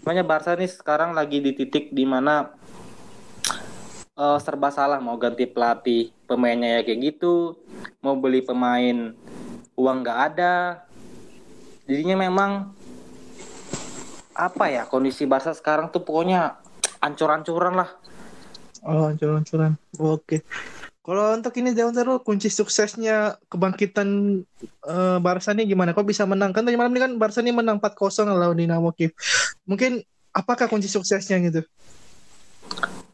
Makanya 0.02 0.24
Barca 0.26 0.56
nih 0.58 0.70
sekarang 0.70 1.14
lagi 1.14 1.38
di 1.38 1.54
titik 1.54 1.94
di 1.94 2.02
mana 2.02 2.50
uh, 4.16 4.38
serba 4.40 4.68
salah 4.72 5.00
mau 5.00 5.16
ganti 5.16 5.48
pelatih 5.48 6.12
pemainnya 6.28 6.80
ya 6.80 6.86
kayak 6.86 7.00
gitu, 7.12 7.56
mau 8.04 8.16
beli 8.16 8.44
pemain 8.44 9.12
uang 9.76 9.98
nggak 10.04 10.18
ada, 10.32 10.84
jadinya 11.88 12.16
memang 12.28 12.72
apa 14.32 14.64
ya 14.72 14.88
kondisi 14.88 15.28
Barca 15.28 15.52
sekarang 15.52 15.92
tuh 15.92 16.04
pokoknya 16.04 16.56
ancur-ancuran 17.00 17.76
lah. 17.76 17.90
Oh, 18.82 19.12
ancur-ancuran. 19.12 19.78
Oke. 20.00 20.42
Kalau 21.02 21.34
untuk 21.34 21.50
ini 21.58 21.74
Dewan 21.74 21.90
Zero, 21.90 22.22
kunci 22.22 22.46
suksesnya 22.46 23.34
kebangkitan 23.50 24.38
uh, 24.86 25.18
Barca 25.18 25.50
nih 25.50 25.74
gimana? 25.74 25.90
Kok 25.90 26.06
bisa 26.06 26.22
menang? 26.22 26.54
Kan 26.54 26.62
tadi 26.62 26.78
malam 26.78 26.94
ini 26.94 27.02
kan 27.02 27.12
Barca 27.18 27.42
nih 27.42 27.50
menang 27.50 27.82
4-0 27.82 28.30
lawan 28.30 28.54
Dinamo 28.54 28.94
Kiev. 28.94 29.10
Mungkin 29.66 29.98
apakah 30.30 30.70
kunci 30.70 30.86
suksesnya 30.86 31.42
gitu? 31.42 31.66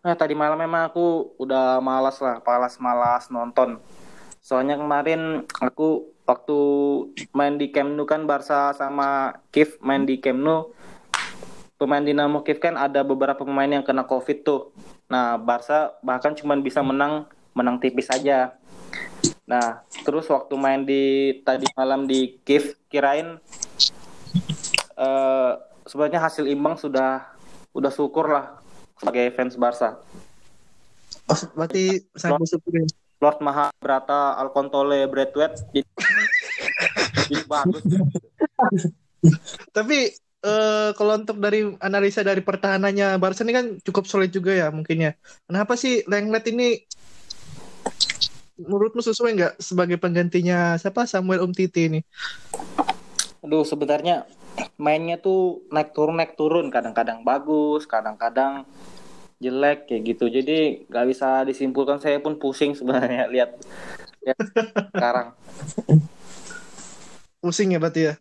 Nah, 0.08 0.16
tadi 0.16 0.32
malam 0.32 0.56
memang 0.56 0.88
aku 0.88 1.36
udah 1.36 1.84
malas 1.84 2.16
lah, 2.24 2.40
malas-malas 2.40 3.28
nonton. 3.28 3.76
Soalnya 4.40 4.80
kemarin 4.80 5.44
aku 5.60 6.16
waktu 6.24 6.58
main 7.36 7.60
di 7.60 7.68
Camp 7.68 7.92
Nou 7.92 8.08
kan 8.08 8.24
Barca 8.24 8.72
sama 8.72 9.36
Kiev 9.52 9.76
main 9.84 10.08
di 10.08 10.16
Camp 10.16 10.40
Nou 10.40 10.72
pemain 11.76 12.00
Dinamo 12.00 12.40
Kiev 12.40 12.56
kan 12.56 12.80
ada 12.80 13.04
beberapa 13.04 13.44
pemain 13.44 13.68
yang 13.68 13.84
kena 13.84 14.08
Covid 14.08 14.48
tuh. 14.48 14.72
Nah, 15.12 15.36
Barca 15.36 16.00
bahkan 16.00 16.32
cuma 16.32 16.56
bisa 16.56 16.80
menang 16.80 17.28
menang 17.52 17.76
tipis 17.76 18.08
aja. 18.08 18.56
Nah, 19.44 19.84
terus 20.08 20.24
waktu 20.32 20.56
main 20.56 20.88
di 20.88 21.36
tadi 21.44 21.68
malam 21.76 22.08
di 22.08 22.40
Kiev 22.48 22.80
kirain 22.88 23.36
uh, 24.96 25.52
sebenarnya 25.84 26.24
hasil 26.24 26.48
imbang 26.48 26.80
sudah 26.80 27.28
udah 27.76 27.92
syukur 27.92 28.32
lah 28.32 28.57
sebagai 28.98 29.26
fans 29.34 29.54
Barca. 29.54 29.98
Oh, 31.28 31.38
berarti 31.54 32.02
sangat 32.16 32.40
bersyukur 32.42 32.72
ya. 32.72 32.86
Lord 33.18 33.38
Mahabrata 33.42 34.38
Alcontole 34.38 35.10
Bradwet 35.10 35.58
jadi, 35.74 37.44
bagus. 37.50 37.82
Tapi 39.74 39.98
eh 40.38 40.90
kalau 40.94 41.18
untuk 41.18 41.42
dari 41.42 41.66
analisa 41.82 42.22
dari 42.22 42.38
pertahanannya 42.46 43.18
Barca 43.18 43.42
ini 43.42 43.54
kan 43.54 43.66
cukup 43.82 44.06
sulit 44.06 44.30
juga 44.30 44.54
ya 44.54 44.70
mungkin 44.70 45.10
ya. 45.10 45.12
Kenapa 45.50 45.74
sih 45.74 46.06
Lenglet 46.06 46.46
ini 46.54 46.78
menurutmu 48.58 49.02
sesuai 49.02 49.30
nggak 49.38 49.54
sebagai 49.62 49.98
penggantinya 49.98 50.78
siapa 50.78 51.06
Samuel 51.06 51.46
Umtiti 51.46 51.90
ini? 51.90 52.00
Aduh, 53.42 53.62
sebenarnya 53.62 54.26
mainnya 54.76 55.20
tuh 55.20 55.66
naik 55.70 55.94
turun 55.94 56.16
naik 56.18 56.34
turun, 56.34 56.70
kadang-kadang 56.72 57.22
bagus, 57.22 57.84
kadang-kadang 57.84 58.64
jelek 59.38 59.86
kayak 59.86 60.02
gitu. 60.14 60.26
Jadi 60.30 60.88
nggak 60.90 61.06
bisa 61.08 61.42
disimpulkan. 61.46 62.02
Saya 62.02 62.18
pun 62.18 62.38
pusing 62.38 62.74
sebenarnya 62.74 63.28
lihat, 63.34 63.54
lihat 64.22 64.38
sekarang. 64.94 65.28
Pusing 67.38 67.74
ya 67.74 67.78
berarti 67.78 68.00
ya. 68.10 68.14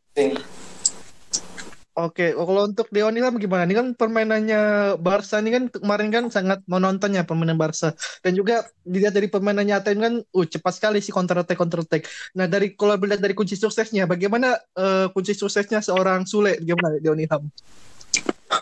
Oke, 1.98 2.30
oh, 2.38 2.46
kalau 2.46 2.70
untuk 2.70 2.94
Dewan 2.94 3.18
Ilham 3.18 3.42
gimana? 3.42 3.66
Ini 3.66 3.74
kan 3.74 3.88
permainannya 3.98 4.62
Barca 5.02 5.42
ini 5.42 5.50
kan 5.50 5.66
kemarin 5.66 6.14
kan 6.14 6.30
sangat 6.30 6.62
menontonnya 6.70 7.26
permainan 7.26 7.58
Barca 7.58 7.98
dan 8.22 8.38
juga 8.38 8.70
dilihat 8.86 9.18
dari 9.18 9.26
permainannya 9.26 9.74
Aten 9.74 9.98
kan, 9.98 10.14
uh 10.22 10.46
cepat 10.46 10.78
sekali 10.78 11.02
sih 11.02 11.10
counter 11.10 11.42
attack 11.42 11.58
counter 11.58 11.82
attack. 11.82 12.06
Nah 12.38 12.46
dari 12.46 12.78
kalau 12.78 13.02
dilihat 13.02 13.18
dari 13.18 13.34
kunci 13.34 13.58
suksesnya, 13.58 14.06
bagaimana 14.06 14.62
uh, 14.78 15.10
kunci 15.10 15.34
suksesnya 15.34 15.82
seorang 15.82 16.30
Sule? 16.30 16.62
Gimana 16.62 17.02
Dewan 17.02 17.18
Ilham? 17.18 17.50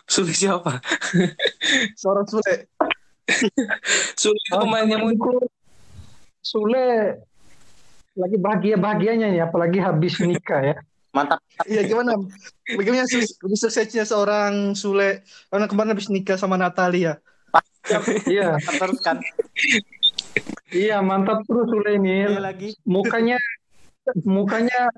Sule 0.08 0.32
siapa? 0.32 0.80
seorang 2.00 2.32
Sule. 2.32 2.71
Sule 4.24 4.39
itu 4.48 4.56
pemainnya 4.56 4.95
Sule 6.39 7.19
lagi 8.15 8.38
bahagia-bahagianya 8.39 9.28
ya, 9.36 9.52
apalagi 9.52 9.84
habis 9.84 10.24
nikah 10.24 10.71
ya. 10.71 10.80
Mantap. 11.15 11.39
Iya 11.63 11.88
gimana? 11.88 12.19
Bagaimana 12.75 13.08
suksesnya 13.08 14.04
seorang 14.04 14.75
Sule 14.75 15.23
karena 15.47 15.71
kemarin 15.71 15.95
habis 15.95 16.12
nikah 16.12 16.36
sama 16.36 16.60
Natalia. 16.60 17.23
Iya, 18.28 18.60
Terus 18.84 18.99
kan 18.99 19.23
iya 20.75 20.99
mantap 20.99 21.47
terus 21.47 21.71
Sule 21.71 21.95
ini. 21.95 22.28
Iya 22.28 22.43
lagi. 22.43 22.75
Mukanya 22.84 23.39
mukanya 24.28 24.91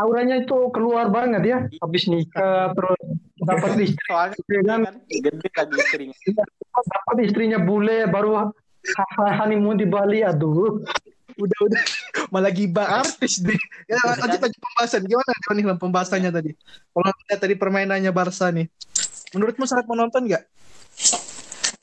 auranya 0.00 0.40
itu 0.40 0.72
keluar 0.72 1.12
banget 1.12 1.42
ya. 1.44 1.58
Habis 1.84 2.08
nikah 2.08 2.72
terus 2.72 3.00
dapat 3.44 3.70
istri 3.84 4.04
Soalnya 4.08 4.40
ya 4.48 4.62
kan? 4.64 4.80
kan 4.88 4.94
gede 5.12 5.48
lagi 5.52 5.74
istrinya. 5.76 6.16
dapat 6.72 7.16
istrinya 7.20 7.58
bule 7.60 8.08
baru 8.08 8.48
honeymoon 9.36 9.76
di 9.76 9.84
Bali 9.84 10.24
aduh. 10.24 10.80
Udah 11.40 11.58
udah 11.64 11.82
malah 12.32 12.52
gibah 12.52 13.00
artis 13.00 13.40
deh. 13.40 13.56
Ya 13.88 13.96
lanjut 14.04 14.44
aja 14.44 14.58
pembahasan. 14.60 15.02
Gimana 15.08 15.32
Dewan 15.40 15.58
Ilham 15.58 15.78
pembahasannya 15.80 16.30
tadi? 16.30 16.52
Kalau 16.92 17.10
lihat 17.26 17.40
tadi 17.40 17.54
permainannya 17.56 18.12
Barca 18.12 18.52
nih. 18.52 18.68
Menurutmu 19.32 19.64
sangat 19.64 19.88
menonton 19.88 20.28
nggak? 20.28 20.44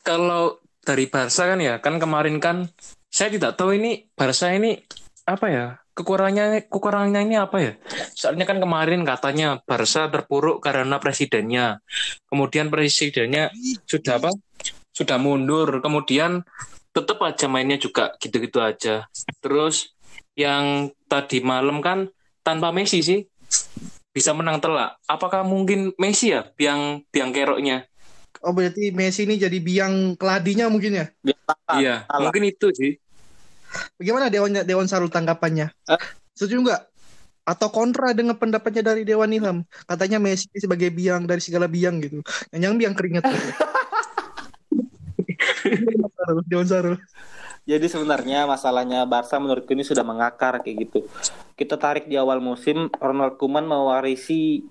kalau 0.08 0.64
dari 0.80 1.12
Barca 1.12 1.44
kan 1.52 1.60
ya 1.60 1.84
kan 1.84 2.00
kemarin 2.00 2.40
kan 2.40 2.72
saya 3.12 3.28
tidak 3.28 3.60
tahu 3.60 3.76
ini 3.76 4.08
Barca 4.16 4.56
ini 4.56 4.80
apa 5.28 5.46
ya 5.52 5.66
kekurangannya 5.92 6.72
kekurangannya 6.72 7.22
ini 7.28 7.36
apa 7.36 7.58
ya 7.60 7.74
soalnya 8.16 8.48
kan 8.48 8.64
kemarin 8.64 9.04
katanya 9.04 9.60
Barca 9.68 10.08
terpuruk 10.08 10.64
karena 10.64 10.96
presidennya 11.04 11.84
kemudian 12.32 12.72
presidennya 12.72 13.52
sudah 13.84 14.24
apa 14.24 14.32
sudah 14.96 15.18
mundur 15.20 15.84
kemudian 15.84 16.48
tetap 16.98 17.22
aja 17.22 17.46
mainnya 17.46 17.78
juga 17.78 18.18
gitu-gitu 18.18 18.58
aja 18.58 19.06
terus 19.38 19.94
yang 20.34 20.90
tadi 21.06 21.46
malam 21.46 21.78
kan 21.86 22.10
tanpa 22.42 22.74
Messi 22.74 23.06
sih 23.06 23.22
bisa 24.10 24.34
menang 24.34 24.58
telak 24.58 24.98
apakah 25.06 25.46
mungkin 25.46 25.94
Messi 26.02 26.34
ya 26.34 26.50
biang 26.58 27.06
biang 27.14 27.30
keroknya 27.30 27.86
Oh 28.46 28.54
berarti 28.54 28.94
Messi 28.94 29.26
ini 29.26 29.42
jadi 29.42 29.58
biang 29.58 30.14
keladinya 30.14 30.70
mungkin 30.70 30.94
ya? 30.94 31.10
Iya 31.74 32.06
mungkin 32.22 32.46
itu 32.46 32.70
sih 32.70 33.02
Bagaimana 33.98 34.30
Dewan 34.30 34.64
Dewan 34.64 34.88
Sarul 34.88 35.12
tanggapannya? 35.12 35.74
Setuju 36.38 36.64
nggak? 36.64 36.82
Atau 37.48 37.72
kontra 37.72 38.12
dengan 38.12 38.36
pendapatnya 38.36 38.94
dari 38.94 39.08
Dewan 39.08 39.32
Ilham? 39.32 39.64
Katanya 39.88 40.20
Messi 40.22 40.52
sebagai 40.56 40.92
biang 40.92 41.26
dari 41.26 41.42
segala 41.44 41.66
biang 41.66 42.00
gitu. 42.04 42.22
Yang 42.54 42.62
yang 42.62 42.76
biang 42.78 42.94
keringat. 42.96 43.24
gitu. 43.26 43.52
Sarul, 46.28 46.44
Dewan 46.44 46.68
Sarul. 46.68 46.98
Jadi 47.68 47.88
sebenarnya 47.88 48.44
masalahnya 48.48 49.04
Barca 49.08 49.40
menurutku 49.40 49.72
ini 49.72 49.84
sudah 49.84 50.04
mengakar 50.04 50.60
kayak 50.60 50.88
gitu. 50.88 51.00
Kita 51.56 51.80
tarik 51.80 52.08
di 52.12 52.20
awal 52.20 52.44
musim 52.44 52.92
Ronald 53.00 53.40
Koeman 53.40 53.64
mewarisi 53.64 54.64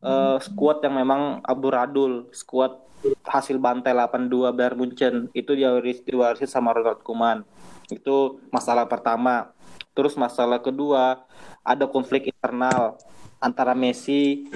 eh, 0.00 0.36
skuad 0.40 0.80
yang 0.84 0.96
memang 0.96 1.44
aburadul, 1.44 2.28
skuad 2.32 2.88
hasil 3.24 3.56
bantai 3.60 3.92
8-2 3.92 4.56
Bayern 4.56 4.76
Munchen. 4.76 5.14
Itu 5.36 5.52
diwarisi, 5.52 6.04
diwarisi 6.08 6.44
sama 6.48 6.72
Ronald 6.72 7.04
Koeman. 7.04 7.44
Itu 7.92 8.40
masalah 8.48 8.88
pertama. 8.88 9.52
Terus 9.96 10.16
masalah 10.16 10.60
kedua, 10.60 11.24
ada 11.64 11.84
konflik 11.88 12.28
internal 12.32 12.96
antara 13.40 13.72
Messi 13.72 14.46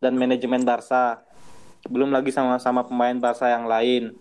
dan 0.00 0.16
manajemen 0.16 0.64
Barca. 0.64 1.20
Belum 1.86 2.10
lagi 2.10 2.32
sama-sama 2.32 2.82
pemain 2.82 3.14
Barca 3.20 3.52
yang 3.52 3.68
lain. 3.68 4.16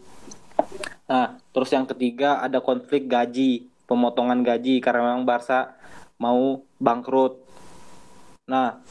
Nah, 1.06 1.38
terus 1.54 1.70
yang 1.70 1.86
ketiga 1.86 2.41
ada 2.41 2.58
konflik 2.62 3.06
gaji, 3.06 3.70
pemotongan 3.86 4.41
gaji 4.41 4.82
karena 4.82 5.13
memang 5.13 5.24
Barca 5.26 5.78
mau 6.18 6.65
bangkrut. 6.82 7.38
Nah, 8.50 8.82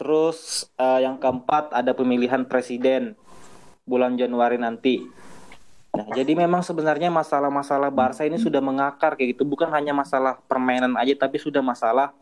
terus 0.00 0.68
eh, 0.80 1.04
yang 1.04 1.20
keempat 1.20 1.76
ada 1.76 1.92
pemilihan 1.92 2.48
presiden 2.48 3.12
bulan 3.84 4.16
Januari 4.16 4.56
nanti. 4.56 5.04
Nah, 5.90 6.06
jadi 6.16 6.32
memang 6.32 6.64
sebenarnya 6.64 7.12
masalah-masalah 7.12 7.92
Barca 7.92 8.24
ini 8.24 8.40
sudah 8.40 8.64
mengakar 8.64 9.20
kayak 9.20 9.36
gitu, 9.36 9.44
bukan 9.44 9.68
hanya 9.74 9.92
masalah 9.92 10.40
permainan 10.48 10.96
aja 10.96 11.12
tapi 11.28 11.36
sudah 11.36 11.60
masalah 11.60 12.16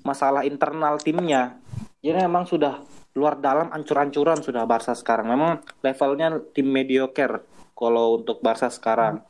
masalah 0.00 0.48
internal 0.48 0.96
timnya. 0.96 1.60
Jadi 2.00 2.24
memang 2.24 2.48
sudah 2.48 2.80
luar 3.12 3.36
dalam 3.36 3.68
ancur-ancuran 3.68 4.40
sudah 4.40 4.64
Barca 4.64 4.96
sekarang. 4.96 5.28
Memang 5.28 5.60
levelnya 5.84 6.40
tim 6.56 6.72
mediocre 6.72 7.44
kalau 7.76 8.20
untuk 8.20 8.42
Barca 8.44 8.68
sekarang. 8.68 9.24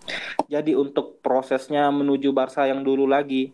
Jadi 0.50 0.74
untuk 0.74 1.22
prosesnya 1.24 1.88
menuju 1.90 2.34
Barca 2.34 2.66
yang 2.66 2.82
dulu 2.82 3.06
lagi 3.06 3.52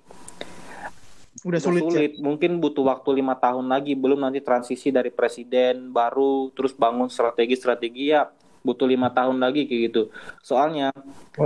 Udah 1.47 1.63
sulit, 1.63 1.83
sulit, 1.87 2.13
ya. 2.19 2.23
Mungkin 2.27 2.59
butuh 2.59 2.83
waktu 2.83 3.23
lima 3.23 3.39
tahun 3.39 3.71
lagi. 3.71 3.95
Belum 3.95 4.19
nanti 4.19 4.43
transisi 4.43 4.91
dari 4.91 5.15
presiden 5.15 5.95
baru, 5.95 6.51
terus 6.51 6.75
bangun 6.75 7.07
strategi-strategi 7.07 8.11
ya 8.11 8.27
butuh 8.67 8.91
lima 8.91 9.15
tahun 9.15 9.39
lagi 9.39 9.71
kayak 9.71 9.83
gitu. 9.95 10.03
Soalnya 10.43 10.91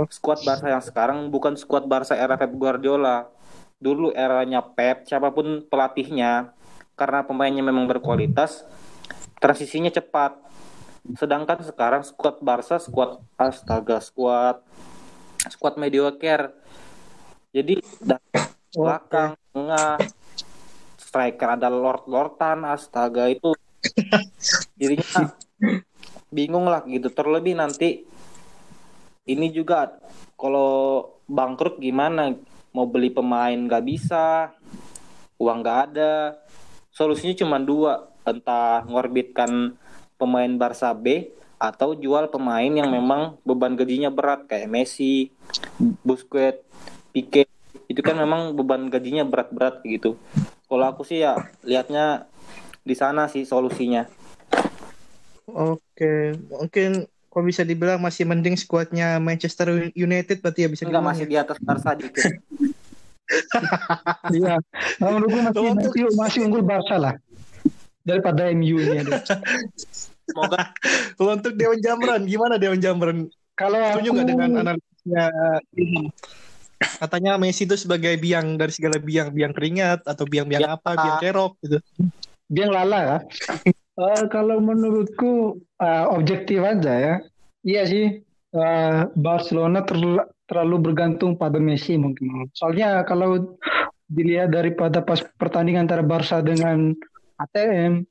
skuad 0.09 0.41
Barca 0.41 0.73
yang 0.73 0.81
sekarang 0.81 1.29
bukan 1.29 1.53
skuad 1.53 1.85
Barca 1.85 2.17
era 2.17 2.33
Pep 2.33 2.49
Guardiola. 2.57 3.29
Dulu 3.77 4.09
eranya 4.17 4.65
Pep, 4.65 5.05
siapa 5.05 5.29
pun 5.29 5.61
pelatihnya, 5.69 6.53
karena 6.97 7.25
pemainnya 7.25 7.65
memang 7.65 7.85
berkualitas, 7.85 8.65
transisinya 9.37 9.89
cepat. 9.93 10.37
Sedangkan 11.17 11.65
sekarang 11.65 12.05
skuad 12.05 12.39
Barca, 12.45 12.77
skuad 12.77 13.21
astaga, 13.35 13.97
skuad 13.97 14.61
skuad 15.49 15.75
mediocre. 15.81 16.53
Jadi 17.51 17.81
dari 17.99 18.31
belakang, 18.71 19.35
tengah, 19.51 19.99
striker 20.95 21.49
ada 21.59 21.67
Lord 21.67 22.07
Lordan, 22.07 22.63
astaga 22.63 23.27
itu 23.27 23.51
jadinya 24.79 25.33
bingung 26.31 26.69
lah 26.69 26.85
gitu. 26.87 27.11
Terlebih 27.11 27.57
nanti 27.57 28.05
ini 29.27 29.51
juga 29.51 29.99
kalau 30.39 31.03
bangkrut 31.27 31.81
gimana? 31.81 32.31
Mau 32.71 32.87
beli 32.87 33.11
pemain 33.11 33.57
nggak 33.57 33.83
bisa, 33.83 34.55
uang 35.35 35.59
nggak 35.59 35.79
ada. 35.91 36.39
Solusinya 36.87 37.35
cuma 37.35 37.57
dua, 37.59 38.07
entah 38.23 38.87
ngorbitkan 38.87 39.75
pemain 40.21 40.53
Barca 40.53 40.93
B 40.93 41.33
atau 41.57 41.97
jual 41.97 42.29
pemain 42.29 42.69
yang 42.69 42.89
memang 42.89 43.41
beban 43.41 43.73
gajinya 43.73 44.13
berat 44.13 44.45
kayak 44.45 44.69
Messi, 44.69 45.33
Busquets, 46.05 46.61
Pique. 47.09 47.49
Itu 47.89 48.05
kan 48.05 48.17
memang 48.17 48.53
beban 48.53 48.85
gajinya 48.87 49.25
berat-berat 49.25 49.81
gitu. 49.81 50.17
Kalau 50.69 50.85
aku 50.85 51.01
sih 51.01 51.25
ya 51.25 51.49
lihatnya 51.65 52.29
di 52.85 52.93
sana 52.93 53.25
sih 53.25 53.45
solusinya. 53.45 54.05
Oke, 55.51 56.37
mungkin 56.47 57.05
kalau 57.27 57.43
bisa 57.43 57.65
dibilang 57.65 57.99
masih 57.99 58.23
mending 58.23 58.55
skuadnya 58.55 59.19
Manchester 59.19 59.91
United 59.91 60.39
berarti 60.39 60.63
ya 60.63 60.69
bisa 60.71 60.83
Enggak 60.87 61.01
dibilang 61.01 61.07
masih 61.11 61.25
ya. 61.25 61.29
di 61.29 61.37
atas 61.41 61.57
Barca 61.61 61.91
dikit. 61.97 62.25
Iya. 64.27 64.59
Nah, 64.99 65.07
menurutku 65.07 65.39
masih, 65.39 65.55
Kalau 65.55 65.71
masih, 65.71 66.03
masih 66.19 66.39
unggul 66.43 66.63
Barca 66.67 66.99
lah 66.99 67.15
daripada 68.03 68.51
MU 68.51 68.75
ini. 68.75 69.07
aduh. 69.07 69.15
Semoga 70.31 70.71
Kalau 71.19 71.31
untuk 71.35 71.53
Dewan 71.53 71.79
Jamran, 71.83 72.21
gimana 72.25 72.55
Dewan 72.55 72.79
Jamran? 72.79 73.27
Kalau 73.53 73.77
Setuju 73.93 74.09
aku 74.09 74.15
nggak 74.17 74.27
dengan 74.31 74.49
analisisnya 74.57 75.23
ini? 75.75 76.07
Katanya 76.97 77.37
Messi 77.37 77.69
itu 77.69 77.77
sebagai 77.77 78.17
biang 78.17 78.57
dari 78.57 78.73
segala 78.73 78.97
biang, 78.97 79.29
biang 79.29 79.53
keringat 79.53 80.01
atau 80.01 80.25
biang-biang 80.25 80.65
Ya. 80.65 80.73
apa, 80.73 80.97
biang 80.97 81.17
kerok 81.21 81.53
gitu. 81.61 81.77
biang 82.47 82.71
lala 82.71 82.99
ya. 82.99 83.17
Eh, 83.91 84.23
kalau 84.31 84.63
menurutku 84.63 85.59
eh, 85.77 86.05
objektif 86.09 86.63
aja 86.63 86.93
ya. 86.95 87.15
Iya 87.61 87.83
sih. 87.85 88.05
eh, 88.51 88.99
Barcelona 89.13 89.83
terl- 89.85 90.25
terlalu 90.43 90.89
bergantung 90.89 91.35
pada 91.35 91.59
Messi 91.61 91.95
mungkin. 91.95 92.49
Soalnya 92.51 93.03
kalau 93.03 93.59
dilihat 94.07 94.51
daripada 94.51 94.99
pas 94.99 95.21
pertandingan 95.37 95.85
antara 95.85 96.01
Barca 96.03 96.39
dengan 96.39 96.91
ATM 97.37 98.03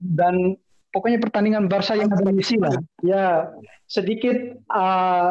dan 0.00 0.56
pokoknya 0.96 1.20
pertandingan 1.20 1.68
Barca 1.68 1.92
yang 1.92 2.08
ada 2.08 2.32
Messi 2.32 2.56
lah. 2.56 2.72
Ya, 3.04 3.52
sedikit 3.84 4.56
eh, 4.56 5.30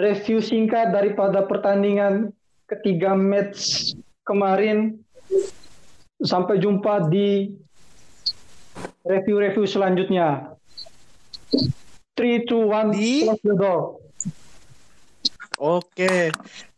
review 0.00 0.40
singkat 0.40 0.96
daripada 0.96 1.44
pertandingan 1.44 2.32
ketiga 2.64 3.12
match 3.12 3.92
kemarin. 4.24 4.96
Sampai 6.22 6.62
jumpa 6.62 7.12
di 7.12 7.52
review-review 9.04 9.68
selanjutnya. 9.68 10.56
3, 12.16 12.46
2, 12.46 12.62
1, 12.70 12.94
Di- 12.96 13.26
close 13.26 13.44
the 13.44 13.56
door. 13.58 13.80
Oke. 15.58 16.32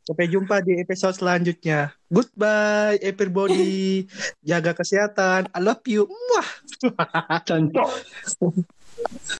Sampai 0.04 0.28
jumpa 0.28 0.60
di 0.60 0.76
episode 0.76 1.16
selanjutnya. 1.16 1.96
Goodbye 2.12 3.00
everybody. 3.00 4.04
Jaga 4.44 4.76
kesehatan. 4.76 5.48
I 5.48 5.58
love 5.64 5.80
you. 5.88 6.04
Muah. 6.04 6.48
Cancok. 7.48 7.88